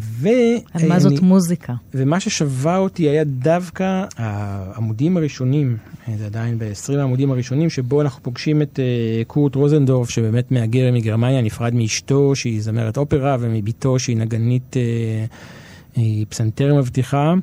[0.00, 0.28] ו...
[0.74, 1.72] על מה אה, זאת אני- מוזיקה.
[1.94, 5.76] ומה ששבה אותי היה דווקא העמודים הראשונים,
[6.18, 11.40] זה עדיין ב-20 העמודים הראשונים, שבו אנחנו פוגשים את uh, קורט רוזנדורף, שבאמת מהגר מגרמניה,
[11.42, 17.34] נפרד מאשתו, שהיא זמרת אופרה, ומביתו, שהיא נגנית uh, היא פסנתר מבטיחה.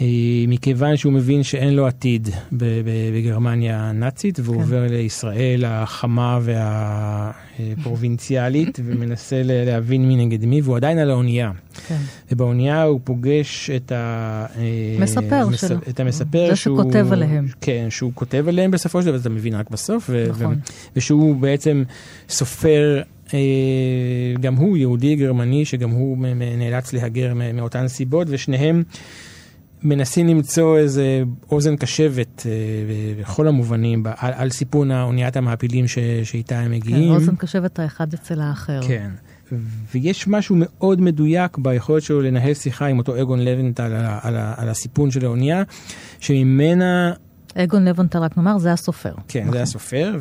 [0.00, 0.06] אה,
[0.48, 2.28] מכיוון שהוא מבין שאין לו עתיד
[3.14, 4.62] בגרמניה הנאצית, והוא כן.
[4.62, 11.50] עובר לישראל החמה והפרובינציאלית, ומנסה להבין מי נגד מי, והוא עדיין על האונייה.
[11.88, 11.96] כן.
[12.32, 13.96] ובאונייה הוא פוגש את ה...
[14.58, 14.62] אה,
[15.00, 15.76] מספר מס- שלו.
[15.88, 16.80] את המספר זה שהוא...
[16.82, 17.46] שכותב עליהם.
[17.60, 20.06] כן, שהוא כותב עליהם בסופו של דבר, אתה מבין רק בסוף.
[20.10, 20.54] ו- נכון.
[20.54, 20.58] ו-
[20.96, 21.82] ושהוא בעצם
[22.28, 23.02] סופר,
[23.34, 23.38] אה,
[24.40, 26.18] גם הוא יהודי גרמני, שגם הוא
[26.58, 28.82] נאלץ להגר מאותן סיבות, ושניהם
[29.82, 32.52] מנסים למצוא איזה אוזן קשבת אה,
[33.20, 37.10] בכל המובנים, על, על סיפון האוניית המעפילים ש- שאיתה הם כן, מגיעים.
[37.12, 38.80] אוזן קשבת האחד אצל האחר.
[38.88, 39.10] כן.
[39.94, 44.54] ויש משהו מאוד מדויק ביכולת שלו לנהל שיחה עם אותו אגון לבנטל על, על, ה-
[44.56, 45.62] על הסיפון של האונייה,
[46.20, 47.12] שממנה,
[47.56, 49.12] אגון לבנטל, רק נאמר, זה הסופר.
[49.28, 50.16] כן, זה הסופר,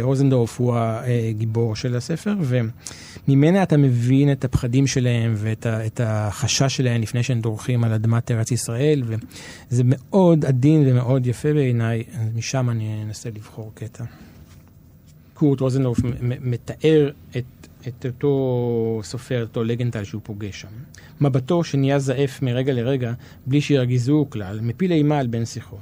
[0.00, 2.34] ורוזנדורף הוא הגיבור של הספר,
[3.28, 7.92] וממנה אתה מבין את הפחדים שלהם ואת ה- את החשש שלהם לפני שהם דורכים על
[7.92, 12.02] אדמת ארץ ישראל, וזה מאוד עדין ומאוד יפה בעיניי,
[12.34, 14.04] משם אני אנסה לבחור קטע.
[15.34, 15.98] קורט רוזנדורף
[16.40, 17.44] מתאר את,
[17.88, 20.68] את אותו סופר, אותו לגנטל שהוא פוגש שם.
[21.20, 23.12] מבטו שנהיה זעף מרגע לרגע,
[23.46, 25.76] בלי שירגיזוהו כלל, מפיל אימה על בן שיחו.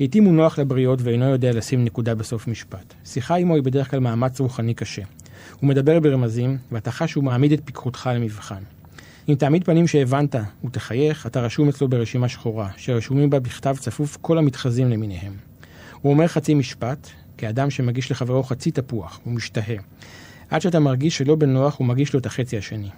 [0.00, 2.94] לעתים הוא נוח לבריות ואינו יודע לשים נקודה בסוף משפט.
[3.04, 5.02] שיחה עמו היא בדרך כלל מאמץ רוחני קשה.
[5.60, 8.62] הוא מדבר ברמזים, ואתה חש שהוא מעמיד את פיקחותך למבחן.
[9.28, 10.34] אם תעמיד פנים שהבנת
[10.64, 15.32] ותחייך, אתה רשום אצלו ברשימה שחורה, שרשומים בה בכתב צפוף כל המתחזים למיניהם.
[16.02, 19.76] הוא אומר חצי משפט, כאדם שמגיש לחברו חצי תפוח, הוא משתהה.
[20.50, 22.90] עד שאתה מרגיש שלא בנוח, הוא מגיש לו את החצי השני.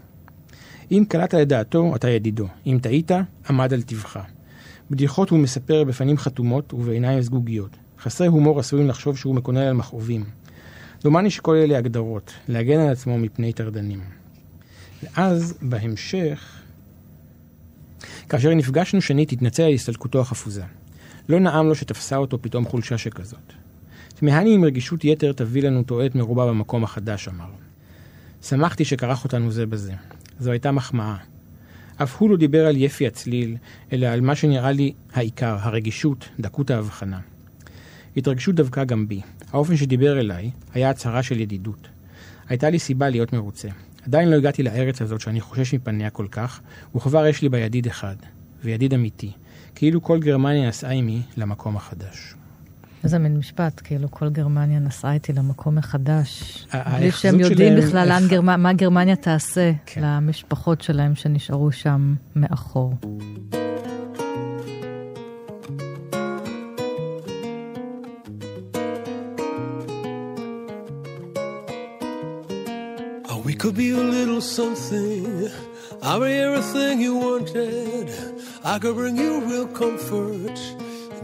[0.91, 2.47] אם קלעת לדעתו, אתה ידידו.
[2.67, 3.11] אם טעית,
[3.51, 4.23] עמד על טבחה.
[4.91, 7.77] בדיחות הוא מספר בפנים חתומות ובעיניים סגוגיות.
[8.01, 10.25] חסרי הומור עשויים לחשוב שהוא מקונן על מכאובים.
[11.03, 14.01] דומני שכל אלה הגדרות, להגן על עצמו מפני טרדנים.
[15.03, 16.59] ואז, בהמשך,
[18.29, 20.63] כאשר נפגשנו שנית, התנצל על הסתלקותו החפוזה.
[21.29, 23.53] לא נעם לו שתפסה אותו פתאום חולשה שכזאת.
[24.15, 27.51] תמהני אם רגישות יתר תביא לנו תועלת מרובה במקום החדש, אמר.
[28.43, 29.93] שמחתי שכרך אותנו זה בזה.
[30.39, 31.17] זו הייתה מחמאה.
[32.03, 33.57] אף הוא לא דיבר על יפי הצליל,
[33.93, 37.21] אלא על מה שנראה לי העיקר, הרגישות, דקות ההבחנה.
[38.17, 39.21] התרגשות דבקה גם בי.
[39.53, 41.89] האופן שדיבר אליי היה הצהרה של ידידות.
[42.49, 43.69] הייתה לי סיבה להיות מרוצה.
[44.07, 46.61] עדיין לא הגעתי לארץ הזאת שאני חושש מפניה כל כך,
[46.95, 48.17] וכבר יש לי בה ידיד אחד,
[48.65, 49.33] וידיד אמיתי,
[49.75, 52.35] כאילו כל גרמניה נסעה עימי למקום החדש.
[53.05, 56.67] איזה מין משפט, כאילו כל גרמניה נסעה איתי למקום מחדש.
[56.99, 60.01] בלי שהם יודעים שלהם- בכלל לאן איך- גרמ- מה גרמניה תעשה כן.
[60.05, 62.95] למשפחות שלהם שנשארו שם מאחור.
[73.31, 75.51] Oh, we could be a little something.
[76.03, 78.09] I'll be everything you wanted.
[78.65, 80.59] I could bring you real comfort.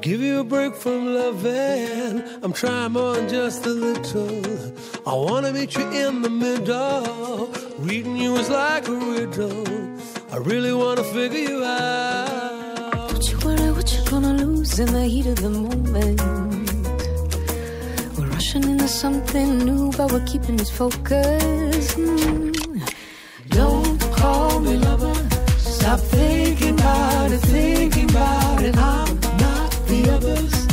[0.05, 2.23] Give you a break from loving.
[2.43, 4.45] I'm trying more than just a little.
[5.07, 7.51] I wanna meet you in the middle.
[7.79, 9.65] Reading you is like a riddle.
[10.31, 13.09] I really wanna figure you out.
[13.13, 16.21] Don't you worry what you're gonna lose in the heat of the moment.
[18.19, 21.93] We're rushing into something new, but we're keeping it focused.
[21.93, 22.53] Hmm.
[23.49, 25.15] Don't call me lover.
[25.57, 28.77] Stop thinking about it, thinking about it.
[28.77, 29.14] I'm
[30.25, 30.67] others.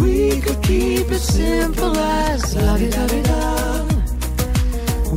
[0.00, 3.86] We could keep it simple as la di da di da.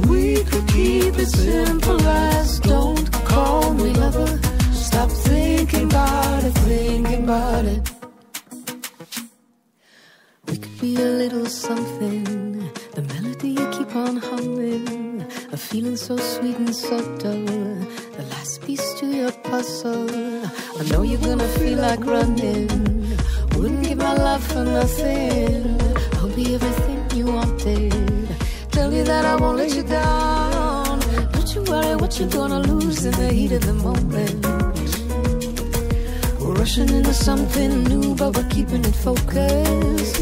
[0.09, 4.39] We could keep it simple as don't call me lover.
[4.74, 7.91] Stop thinking about it, thinking about it.
[10.47, 12.24] We could be a little something.
[12.95, 15.26] The melody you keep on humming.
[15.51, 17.45] A feeling so sweet and subtle.
[18.17, 20.09] The last piece to your puzzle.
[20.80, 23.01] I know you're gonna feel like running.
[23.62, 25.80] Wouldn't give my love for nothing.
[26.14, 28.36] I'll be everything you wanted.
[28.72, 30.99] Tell you that I won't let you down.
[31.32, 34.43] Don't you worry what you're gonna lose in the heat of the moment.
[36.39, 40.18] We're rushing into something new, but we're keeping it focused.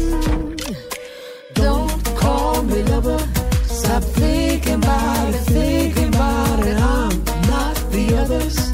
[1.54, 3.20] Don't call me lover.
[3.64, 6.76] Stop thinking about it, thinking about it.
[6.76, 8.69] I'm not the others.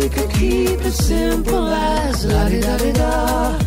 [0.00, 3.58] We could keep it simple as la di da di da.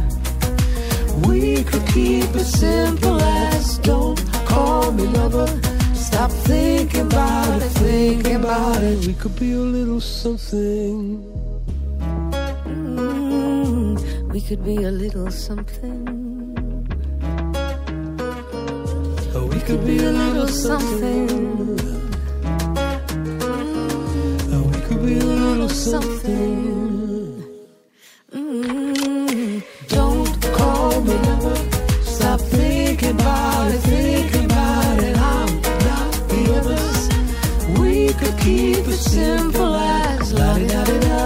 [1.28, 5.46] We could keep it simple as don't call me lover.
[5.94, 9.06] Stop thinking about it, thinking about it.
[9.06, 11.22] We could be a little something.
[12.66, 16.00] Mm, we could be a little something.
[19.36, 21.93] Oh, we Could be a little something.
[25.74, 27.44] something.
[29.88, 31.56] Don't call me lover.
[32.04, 35.18] Stop thinking about it, thinking about it.
[35.18, 36.80] I'm not the.
[37.80, 41.24] We could keep it simple as la di da di da.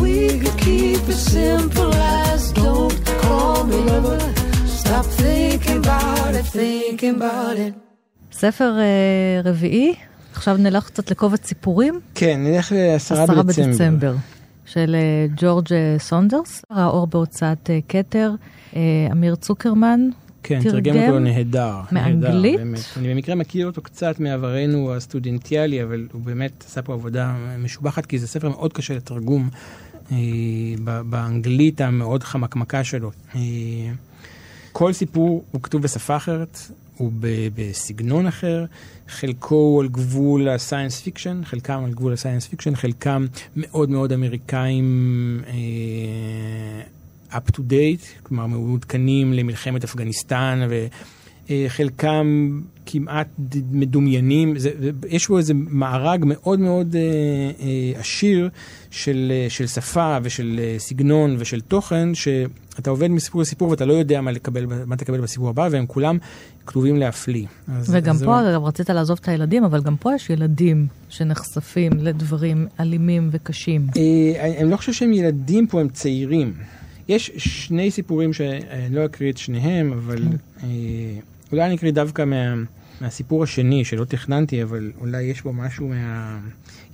[0.00, 4.18] We could keep it simple as don't call me lover.
[4.66, 7.74] Stop thinking about it, thinking about it.
[8.32, 8.78] ספר
[9.44, 9.94] רביעי,
[10.42, 12.00] עכשיו נלך קצת לקובץ סיפורים.
[12.14, 13.68] כן, נלך לעשרה עשרה בדצמבר.
[13.68, 14.14] בדצמבר,
[14.66, 18.32] של אה, ג'ורג' אה, סונדרס, האור בהוצאת אה, כתר,
[19.12, 20.00] אמיר צוקרמן.
[20.42, 21.74] כן, תרגם אותו נהדר.
[21.92, 22.54] מאנגלית?
[22.54, 22.80] נהדר, באמת.
[22.96, 28.18] אני במקרה מכיר אותו קצת מעברנו הסטודנטיאלי, אבל הוא באמת עשה פה עבודה משובחת, כי
[28.18, 29.48] זה ספר מאוד קשה לתרגום
[31.04, 33.10] באנגלית המאוד חמקמקה שלו.
[34.72, 36.58] כל סיפור הוא כתוב בשפה אחרת,
[37.02, 37.12] הוא
[37.54, 38.64] בסגנון אחר,
[39.08, 43.26] חלקו הוא על גבול ה science fiction, חלקם על גבול ה science fiction, חלקם
[43.56, 46.82] מאוד מאוד אמריקאים אה,
[47.38, 50.68] up to date, כלומר מעודכנים למלחמת אפגניסטן,
[51.50, 54.58] וחלקם כמעט ד- מדומיינים.
[54.58, 54.70] זה,
[55.08, 57.00] יש פה איזה מארג מאוד מאוד אה,
[57.66, 58.48] אה, עשיר
[58.90, 63.92] של, אה, של שפה ושל אה, סגנון ושל תוכן, שאתה עובד מסיפור לסיפור ואתה לא
[63.92, 66.18] יודע מה, לקבל, מה תקבל בסיפור הבא, והם כולם
[66.66, 67.46] כתובים להפליא.
[67.68, 70.86] אז- וגם אז פה, זה- אגב, רצית לעזוב את הילדים, אבל גם פה יש ילדים
[71.08, 73.86] שנחשפים לדברים אלימים וקשים.
[73.96, 76.54] אה, אני לא חושב שהם ילדים פה, הם צעירים.
[77.08, 78.62] יש שני סיפורים שאני
[78.94, 80.22] לא אקריא את שניהם, אבל
[80.62, 80.68] אה,
[81.52, 82.54] אולי אני אקריא דווקא מה,
[83.00, 86.38] מהסיפור השני, שלא תכננתי, אבל אולי יש בו משהו מה...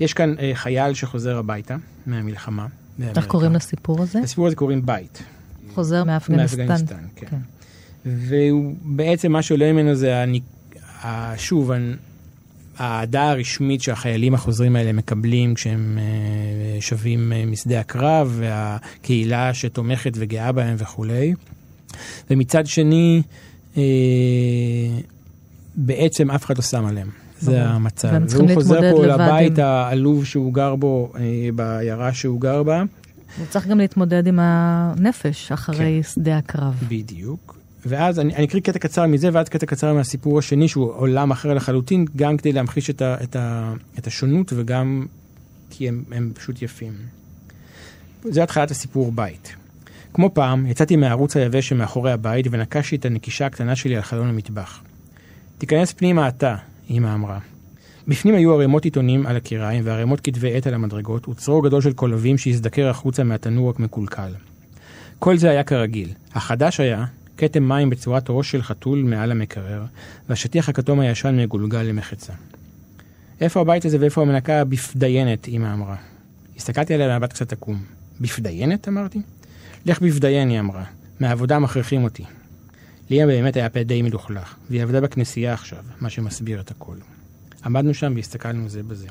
[0.00, 2.66] יש כאן אה, חייל שחוזר הביתה מהמלחמה.
[3.16, 3.26] איך.
[3.26, 4.20] קוראים לסיפור הזה?
[4.22, 5.22] לסיפור הזה קוראים בית.
[5.74, 6.58] חוזר מאפגניסטן.
[6.60, 7.26] מאפגניסטן, כן.
[7.30, 7.36] כן.
[8.06, 10.42] ובעצם מה שעולה ממנו זה, הניק...
[11.04, 11.38] ה...
[11.38, 11.70] שוב,
[12.78, 20.52] האהדה הרשמית שהחיילים החוזרים האלה מקבלים כשהם אה, שבים אה, משדה הקרב, והקהילה שתומכת וגאה
[20.52, 21.34] בהם וכולי.
[22.30, 23.22] ומצד שני,
[23.76, 23.82] אה,
[25.76, 27.08] בעצם אף אחד לא שם עליהם.
[27.40, 27.62] זה ברור.
[27.64, 28.08] המצב.
[28.28, 31.12] והוא חוזר פה לבית עם- העלוב שהוא גר בו,
[31.54, 32.82] בעיירה שהוא גר בה.
[33.38, 36.10] הוא צריך גם להתמודד עם הנפש אחרי כן.
[36.10, 36.74] שדה הקרב.
[36.88, 37.57] בדיוק.
[37.86, 41.54] ואז אני, אני אקריא קטע קצר מזה ואז קטע קצר מהסיפור השני שהוא עולם אחר
[41.54, 45.06] לחלוטין, גם כדי להמחיש את, ה, את, ה, את השונות וגם
[45.70, 46.92] כי הם, הם פשוט יפים.
[48.24, 49.54] זה התחלת הסיפור בית.
[50.14, 54.82] כמו פעם, יצאתי מהערוץ היבש שמאחורי הבית ונקשתי את הנקישה הקטנה שלי על חלון המטבח.
[55.58, 56.56] תיכנס פנימה אתה,
[56.90, 57.38] אמא אמרה.
[58.08, 62.38] בפנים היו ערימות עיתונים על הקיריים וערימות כתבי עת על המדרגות וצרור גדול של קולבים
[62.38, 64.32] שהזדקר החוצה מהתנור המקולקל.
[65.18, 66.08] כל זה היה כרגיל.
[66.34, 67.04] החדש היה
[67.38, 69.84] כתם מים בצורת ראש של חתול מעל המקרר,
[70.28, 72.32] והשטיח הכתום הישן מגולגל למחצה.
[73.40, 75.96] איפה הבית הזה ואיפה המנקה הבפדיינת, אמא אמרה.
[76.56, 77.82] הסתכלתי עליה במבט קצת עקום.
[78.20, 78.88] בפדיינת?
[78.88, 79.18] אמרתי.
[79.86, 80.84] לך בפדיין, היא אמרה.
[81.20, 82.24] מהעבודה מכריחים אותי.
[83.10, 86.96] ליה באמת היה פה די מלוכלך, והיא עבדה בכנסייה עכשיו, מה שמסביר את הכל.
[87.64, 89.06] עמדנו שם והסתכלנו זה בזה.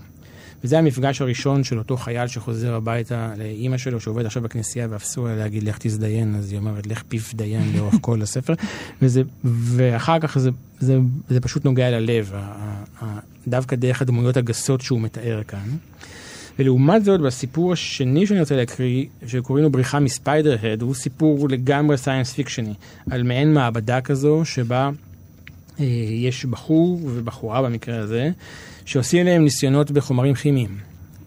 [0.63, 5.35] וזה המפגש הראשון של אותו חייל שחוזר הביתה לאימא שלו שעובד עכשיו בכנסייה ואסור לה
[5.35, 8.53] להגיד לך תזדיין, אז היא אומרת לך פיף דיין לאורך כל הספר.
[9.01, 10.49] וזה, ואחר כך זה,
[10.79, 10.97] זה,
[11.29, 12.33] זה פשוט נוגע ללב,
[13.47, 15.69] דווקא דרך הדמויות הגסות שהוא מתאר כאן.
[16.59, 22.33] ולעומת זאת, בסיפור השני שאני רוצה להקריא, שקוראים לו בריחה מספיידר-הד, הוא סיפור לגמרי סיינס
[22.33, 22.73] פיקשני,
[23.11, 24.89] על מעין מעבדה כזו, שבה
[25.79, 28.31] אה, יש בחור ובחורה במקרה הזה,
[28.87, 30.77] שעושים להם ניסיונות בחומרים כימיים.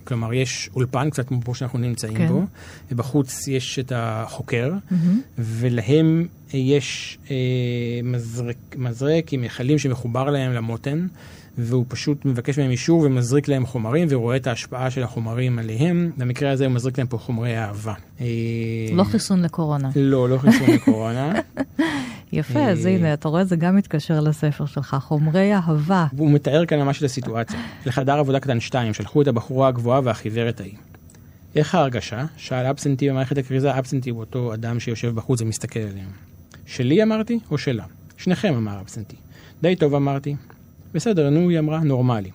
[0.04, 2.28] כלומר, יש אולפן, קצת כמו פה שאנחנו נמצאים כן.
[2.28, 2.42] בו,
[2.92, 4.72] ובחוץ יש את החוקר,
[5.38, 7.36] ולהם אה, יש אה,
[8.04, 11.06] מזרק, מזרק עם מכלים שמחובר להם למותן,
[11.58, 16.10] והוא פשוט מבקש מהם אישור ומזריק להם חומרים, ורואה את ההשפעה של החומרים עליהם.
[16.16, 17.94] במקרה הזה הוא מזריק להם פה חומרי אהבה.
[18.20, 18.26] אה,
[18.92, 19.90] לא חיסון לקורונה.
[19.96, 21.32] לא, לא חיסון לקורונה.
[22.32, 26.06] יפה, אה, אז הנה, אתה רואה, זה גם מתקשר לספר שלך, חומרי אהבה.
[26.12, 27.60] והוא מתאר כאן ממש את הסיטואציה.
[27.86, 30.74] לחדר עבודה קטן 2, שלחו את הבחורה הגבוהה והחיוורת ההיא.
[31.56, 32.24] איך ההרגשה?
[32.36, 36.08] שאל אבסנטי במערכת הכריזה, אבסנטי הוא אותו אדם שיושב בחוץ ומסתכל עליהם.
[36.66, 37.84] שלי אמרתי, או שלה?
[38.16, 39.16] שניכם, אמר אבסנטי.
[39.62, 40.36] די טוב אמרתי.
[40.94, 42.30] בסדר, נו, היא אמרה, נורמלי.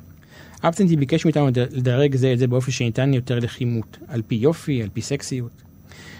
[0.64, 4.84] אבסנטי ביקש מאיתנו לד- לדרג זה את זה באופן שניתן יותר לכימות, על פי יופי,
[4.84, 5.52] על פי סקסיות.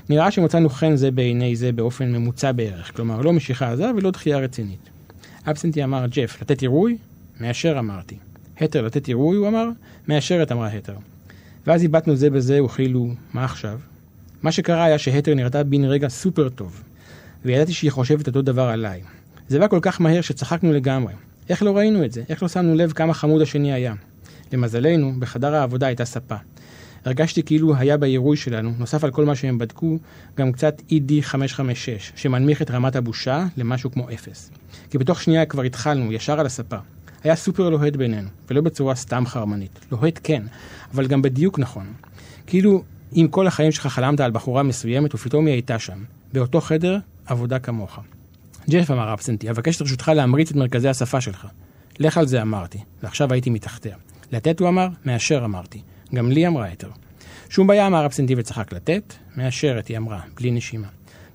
[0.10, 4.38] נראה שמצאנו חן זה בעיני זה באופן ממוצע בערך, כלומר לא משיכה עזה ולא דחייה
[4.38, 4.90] רצינית.
[5.48, 6.98] אבסנטי אמר, ג'ף, לתת עירוי?
[7.40, 8.18] מאשר אמרתי.
[8.62, 9.68] התר לתת עירוי, הוא אמר?
[10.08, 10.96] מאשרת, אמרה התר.
[11.68, 13.80] ואז איבדנו זה בזה, וכאילו, מה עכשיו?
[14.44, 16.84] מה שקרה היה שהתר נראתה בן רגע סופר טוב,
[17.46, 19.02] וידעתי שהיא חושבת אותו דבר עליי.
[19.48, 21.14] זה בא כל כך מהר שצחקנו לגמרי.
[21.50, 22.24] איך לא ראינו את זה?
[22.30, 23.94] איך לא שמנו לב כמה חמוד השני היה?
[24.54, 26.36] למזלנו, בחדר העבודה הייתה ספה.
[27.06, 29.98] הרגשתי כאילו היה בעירוי שלנו, נוסף על כל מה שהם בדקו,
[30.38, 34.52] גם קצת ED 556, שמנמיך את רמת הבושה למשהו כמו אפס.
[34.90, 36.78] כי בתוך שנייה כבר התחלנו, ישר על הספה.
[37.24, 39.80] היה סופר לוהט בינינו, ולא בצורה סתם חרמנית.
[39.92, 40.44] לוהט כן,
[40.94, 41.94] אבל גם בדיוק נכון.
[42.48, 42.84] כאילו,
[43.16, 46.04] אם כל החיים שלך חלמת על בחורה מסוימת, ופתאום היא הייתה שם,
[46.34, 48.00] באותו חדר, עבודה כמוך.
[48.70, 51.48] ג'ף אמר אפסנטי, אבקש את רשותך להמריץ את מרכזי השפה שלך.
[52.00, 53.96] לך על זה אמרתי, ועכשיו הייתי מתחתיה.
[54.32, 55.82] לתת הוא אמר, מאשר אמרתי.
[56.14, 56.90] גם לי אמרה היתר.
[57.50, 60.88] שום בעיה אמר אפסנטי וצחק לתת, מאשרת היא אמרה, בלי נשימה.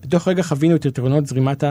[0.02, 1.64] בתוך רגע חווינו את יתרונות זרימת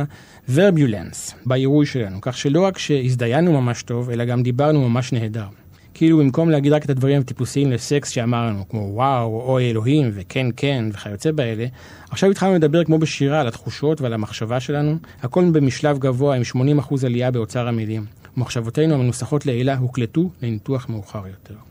[0.48, 5.46] הוורביולנס בעירוי שלנו, כך שלא רק שהזדיינו ממש טוב, אלא גם דיברנו ממש נהדר.
[5.94, 10.86] כאילו במקום להגיד רק את הדברים הטיפוסיים לסקס שאמרנו, כמו וואו, אוי אלוהים, וכן כן,
[10.94, 11.66] וכיוצא באלה,
[12.10, 16.42] עכשיו התחלנו לדבר כמו בשירה על התחושות ועל המחשבה שלנו, הכל במשלב גבוה עם
[16.80, 18.06] 80% עלייה באוצר המילים.
[18.38, 21.69] ומחשבותינו המנוסחות לעילה הוקלטו לניתוח מאוחר יותר.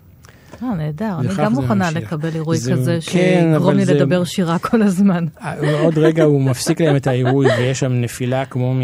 [0.63, 1.17] אה, נהדר.
[1.21, 1.91] אני גם מוכנה.
[1.91, 5.25] לקבל עירוי זה- כזה, כן, שיגרום לי לדבר שירה כל הזמן.
[5.43, 8.75] אה, עוד רגע הוא מפסיק להם את העירוי, ויש שם נפילה כמו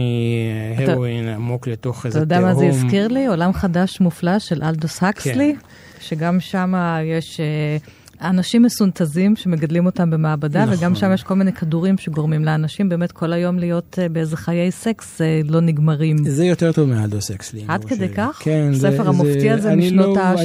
[0.78, 2.48] מהרואין עמוק לתוך אתה איזה יודע תהום.
[2.48, 3.26] מה זה הזכיר לי?
[3.26, 5.54] עולם חדש מופלא של אלדוס הקסלי,
[6.00, 7.76] שגם שם יש אה,
[8.24, 10.74] אנשים מסונתזים שמגדלים אותם במעבדה, נכון.
[10.78, 14.70] וגם שם יש כל מיני כדורים שגורמים לאנשים באמת כל היום להיות אה, באיזה חיי
[14.70, 16.16] סקס אה, לא נגמרים.
[16.24, 17.64] זה יותר טוב מאלדוס אקסלי.
[17.68, 18.08] עד כדי שלי.
[18.08, 18.38] כך?
[18.42, 20.38] כן, זה- הספר המופתי הזה אני משנות לא- ה-30.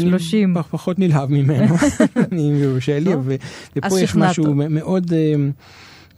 [0.46, 1.76] אני פח- פחות נלהב ממנו,
[2.32, 3.12] אם יורשה לי,
[3.76, 4.16] ופה יש.
[4.16, 5.34] משהו מאוד אה,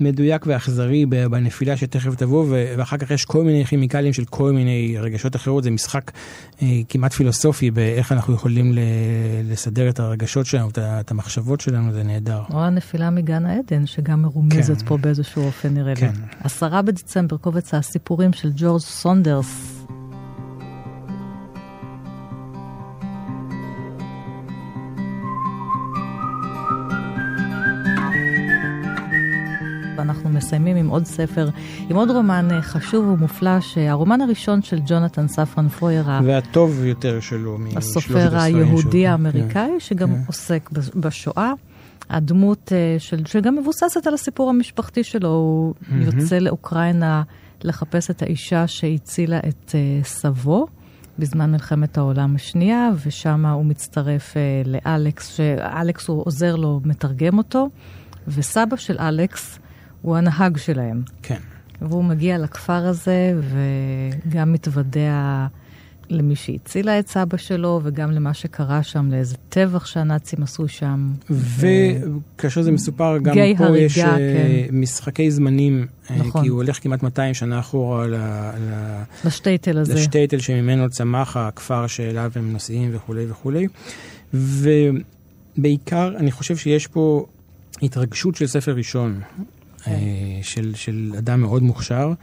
[0.02, 5.36] מדויק ואכזרי בנפילה שתכף תבוא, ואחר כך יש כל מיני כימיקלים של כל מיני רגשות
[5.36, 6.12] אחרות, זה משחק
[6.62, 8.72] אה, כמעט פילוסופי באיך אנחנו יכולים
[9.44, 12.42] לסדר את הרגשות שלנו, את המחשבות שלנו, זה נהדר.
[12.54, 14.86] או הנפילה מגן העדן, שגם מרומזת כן.
[14.86, 16.00] פה באיזשהו אופן נראה לי.
[16.00, 16.12] כן.
[16.44, 19.81] עשרה בדצמבר, קובץ הסיפורים של ג'ורג' סונדרס.
[30.02, 31.50] ואנחנו מסיימים עם עוד ספר,
[31.90, 37.58] עם עוד רומן אה, חשוב ומופלא, שהרומן הראשון של ג'ונתן ספרן פויר, והטוב יותר שלו
[37.76, 38.40] הסופר.
[38.40, 39.10] היהודי כן.
[39.12, 40.22] האמריקאי, שגם כן.
[40.28, 41.52] עוסק בש- בשואה.
[42.10, 47.24] הדמות אה, של, שגם מבוססת על הסיפור המשפחתי שלו, הוא יוצא לאוקראינה
[47.64, 50.68] לחפש את האישה שהצילה את אה, סבו
[51.20, 57.70] בזמן מלחמת העולם השנייה, ושם הוא מצטרף אה, לאלכס, שאלכס הוא עוזר לו, מתרגם אותו,
[58.28, 59.60] וסבא של אלכס
[60.02, 61.02] הוא הנהג שלהם.
[61.24, 61.40] כן.
[61.82, 63.34] והוא מגיע לכפר הזה
[64.26, 65.46] וגם מתוודע
[66.10, 71.12] למי שהצילה את סבא שלו וגם למה שקרה שם, לאיזה טבח שהנאצים עשו שם.
[71.30, 73.40] וכאשר זה מסופר, גם פה
[73.78, 74.76] יש הריגה, אה, כן.
[74.76, 76.42] משחקי זמנים, אה, נכון.
[76.42, 79.94] כי הוא הולך כמעט 200 שנה אחורה ל- ל- לשטייטל הזה.
[79.94, 83.68] לשטייטל שממנו צמח הכפר שאליו הם נוסעים וכולי וכולי.
[84.34, 87.26] ובעיקר, אני חושב שיש פה
[87.82, 89.22] התרגשות של ספר ראשון,
[89.84, 89.92] כן.
[89.92, 89.98] אה,
[90.42, 92.14] של, של אדם מאוד מוכשר.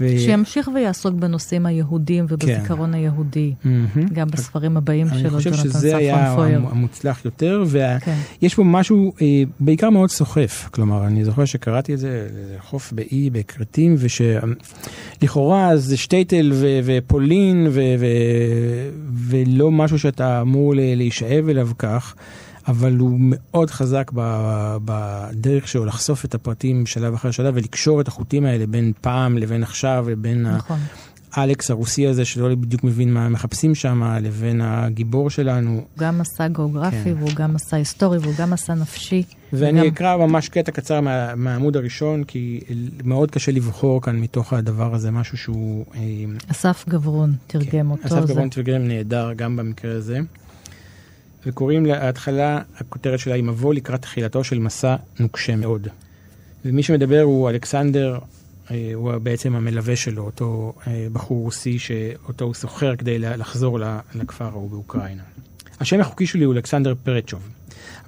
[0.00, 0.08] ו...
[0.18, 3.88] שימשיך ויעסוק בנושאים היהודים ובזיכרון היהודי, מהמם.
[4.12, 6.58] גם בספרים הבאים אני שלו, חושב ג'ונתן שזה היה ספרן פויר.
[6.58, 7.64] המ- המוצלח יותר,
[8.04, 8.14] כן.
[8.42, 9.26] ויש פה משהו אה,
[9.60, 10.68] בעיקר מאוד סוחף.
[10.72, 12.28] כלומר, אני זוכר שקראתי את זה,
[12.60, 18.88] חוף באי, בכרתים, ושלכאורה זה שטייטל ו- ופולין, ו- ו-
[19.28, 22.14] ולא משהו שאתה אמור להישאב אליו כך.
[22.68, 24.10] אבל הוא מאוד חזק
[24.84, 29.62] בדרך שלו לחשוף את הפרטים שלב אחר שלב ולקשור את החוטים האלה בין פעם לבין
[29.62, 30.78] עכשיו לבין נכון.
[31.38, 35.70] אלכס הרוסי הזה שלא בדיוק מבין מה מחפשים שם, לבין הגיבור שלנו.
[35.74, 37.14] הוא גם מסע גיאוגרפי, כן.
[37.18, 39.22] והוא גם מסע היסטורי, והוא גם מסע נפשי.
[39.52, 42.60] ואני וגם- אקרא ממש קטע קצר מה, מהעמוד הראשון, כי
[43.04, 45.84] מאוד קשה לבחור כאן מתוך הדבר הזה משהו שהוא...
[45.94, 46.00] אה,
[46.50, 48.06] אסף גברון תרגם אותו.
[48.06, 50.18] אסף זה- גרון תרגם נהדר גם במקרה הזה.
[51.46, 55.88] וקוראים להתחלה, הכותרת שלה היא מבוא לקראת תחילתו של מסע נוקשה מאוד.
[56.64, 58.18] ומי שמדבר הוא אלכסנדר,
[58.70, 63.78] אה, הוא בעצם המלווה שלו, אותו אה, בחור רוסי שאותו הוא סוחר כדי לחזור
[64.14, 65.22] לכפר ההוא באוקראינה.
[65.80, 67.48] השם החוקי שלי הוא אלכסנדר פרצ'וב,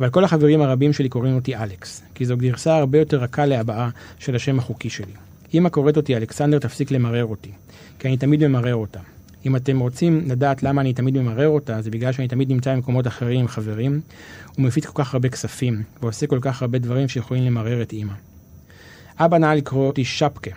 [0.01, 3.91] אבל כל החברים הרבים שלי קוראים אותי אלכס, כי זו גרסה הרבה יותר רכה להבעה
[4.19, 5.13] של השם החוקי שלי.
[5.55, 7.51] אמא קוראת אותי אלכסנדר, תפסיק למרר אותי,
[7.99, 9.01] כי אני תמיד ממרר אותה.
[9.47, 13.07] אם אתם רוצים לדעת למה אני תמיד ממרר אותה, זה בגלל שאני תמיד נמצא במקומות
[13.07, 14.01] אחרים עם חברים,
[14.59, 18.13] ומפיץ כל כך הרבה כספים, ועושה כל כך הרבה דברים שיכולים למרר את אמא.
[19.19, 20.51] אבא נהג לקרוא אותי שפקה,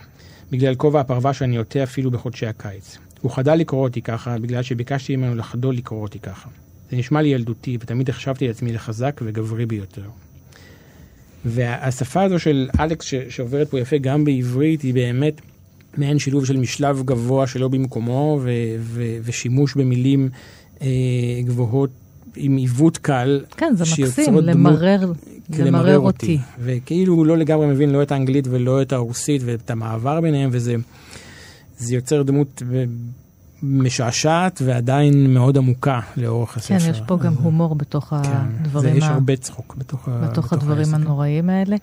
[0.50, 2.98] בגלל כובע הפרווה שאני עוטה אפילו בחודשי הקיץ.
[3.20, 6.48] הוא חדל לקרוא אותי ככה, בגלל שביקשתי ממנו לחדול לקרוא אותי ככה.
[6.90, 10.08] זה נשמע לי ילדותי, ותמיד החשבתי לעצמי לחזק וגברי ביותר.
[11.44, 15.40] והשפה הזו של אלכס ש- שעוברת פה יפה גם בעברית, היא באמת
[15.96, 20.28] מעין שילוב של משלב גבוה שלא במקומו, ו- ו- ושימוש במילים
[20.82, 20.86] אה,
[21.44, 21.90] גבוהות
[22.36, 23.40] עם עיוות קל.
[23.56, 25.12] כן, זה מקסים, שיוצרות דמות- למרר,
[25.52, 26.38] כדי למרר אותי.
[26.60, 30.74] וכאילו הוא לא לגמרי מבין לא את האנגלית ולא את הרוסית ואת המעבר ביניהם, וזה
[31.78, 32.84] זה יוצר דמות ב-
[33.62, 36.78] משעשעת ועדיין מאוד עמוקה לאורך הספר.
[36.78, 38.16] כן, יש פה גם אז- הומור בתוך כן,
[38.60, 40.94] הדברים ויש ה- הרבה צחוק בתוך, ה- בתוך הדברים העסק.
[40.94, 41.76] הנוראים האלה.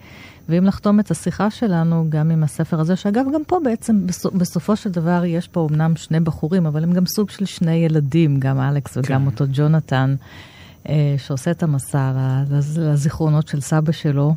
[0.49, 4.75] ואם לחתום את השיחה שלנו גם עם הספר הזה, שאגב, גם פה בעצם, בסו- בסופו
[4.75, 8.59] של דבר, יש פה אמנם שני בחורים, אבל הם גם סוג של שני ילדים, גם
[8.59, 9.25] אלכס וגם כן.
[9.25, 10.15] אותו ג'ונתן,
[10.89, 12.11] אה, שעושה את המסע
[12.77, 14.35] לזיכרונות של סבא שלו.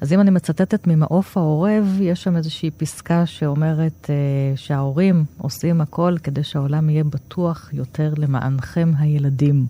[0.00, 6.16] אז אם אני מצטטת ממעוף העורב, יש שם איזושהי פסקה שאומרת אה, שההורים עושים הכל
[6.22, 9.66] כדי שהעולם יהיה בטוח יותר למענכם הילדים.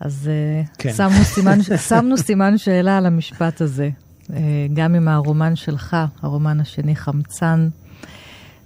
[0.00, 0.92] אז אה, כן.
[0.92, 1.58] שמנו, סימן,
[1.88, 3.90] שמנו סימן שאלה על המשפט הזה.
[4.32, 7.68] אה, גם עם הרומן שלך, הרומן השני חמצן,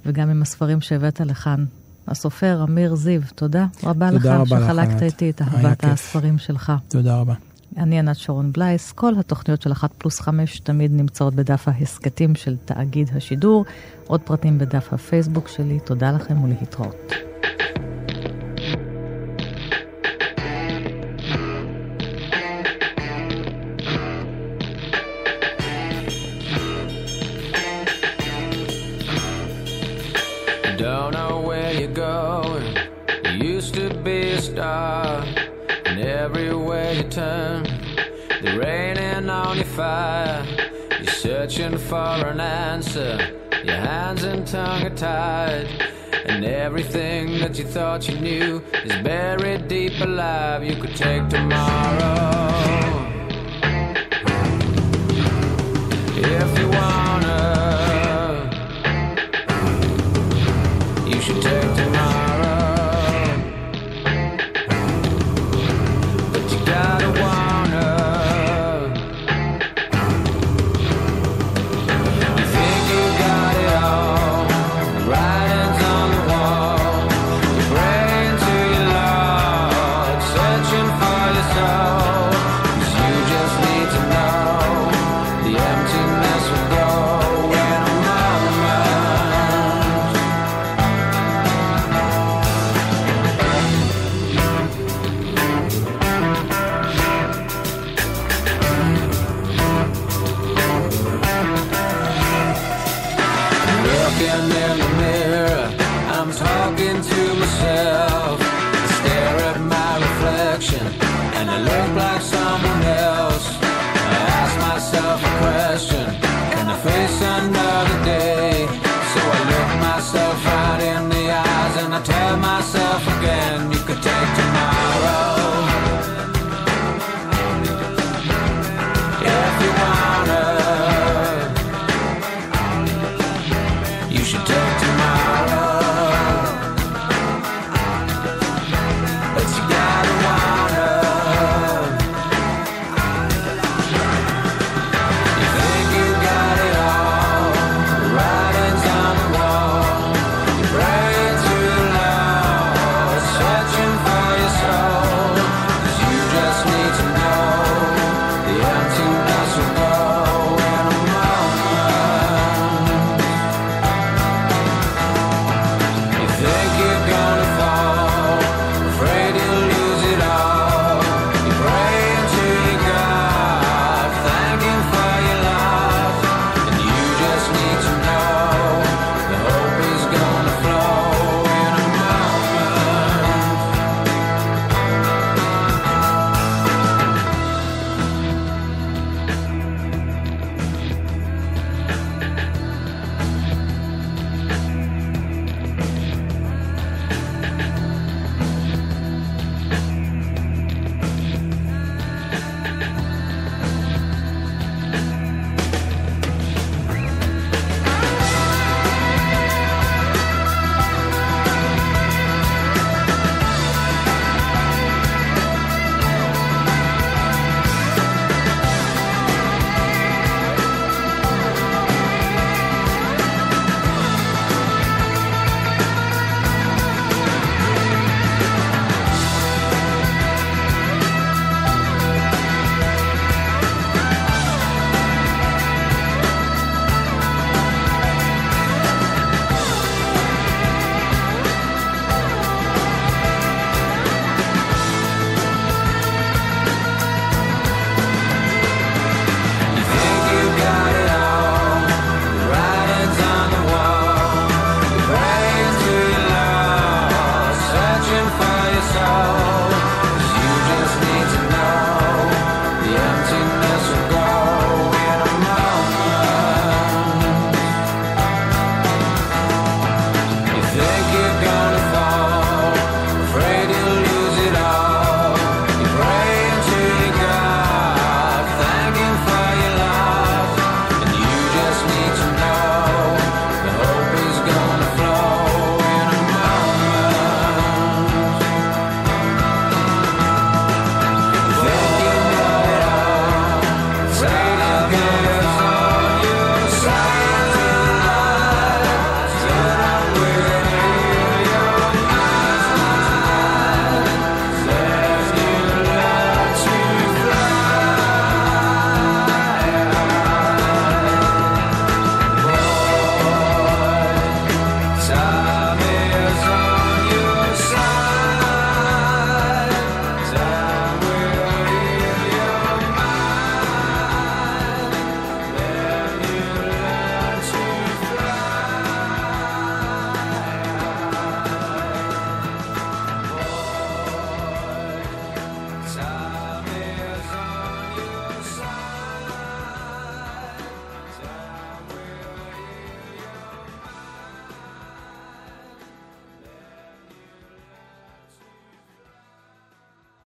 [0.06, 1.64] וגם עם הספרים שהבאת לכאן.
[2.08, 5.02] הסופר אמיר זיו, תודה רבה לך תודה רבה לך, שחלקת ענת.
[5.02, 5.84] איתי את אהבת.
[5.84, 6.72] הספרים שלך.
[6.88, 7.34] תודה רבה.
[7.76, 12.56] אני ענת שרון בלייס, כל התוכניות של אחת פלוס חמש תמיד נמצאות בדף ההסכתים של
[12.64, 13.64] תאגיד השידור,
[14.06, 17.12] עוד פרטים בדף הפייסבוק שלי, תודה לכם ולהתראות.
[36.12, 37.64] Everywhere you turn,
[38.42, 40.44] they're raining on your fire.
[41.00, 43.18] You're searching for an answer.
[43.64, 45.66] Your hands and tongue are tied,
[46.26, 50.62] and everything that you thought you knew is buried deep alive.
[50.64, 52.31] You could take tomorrow.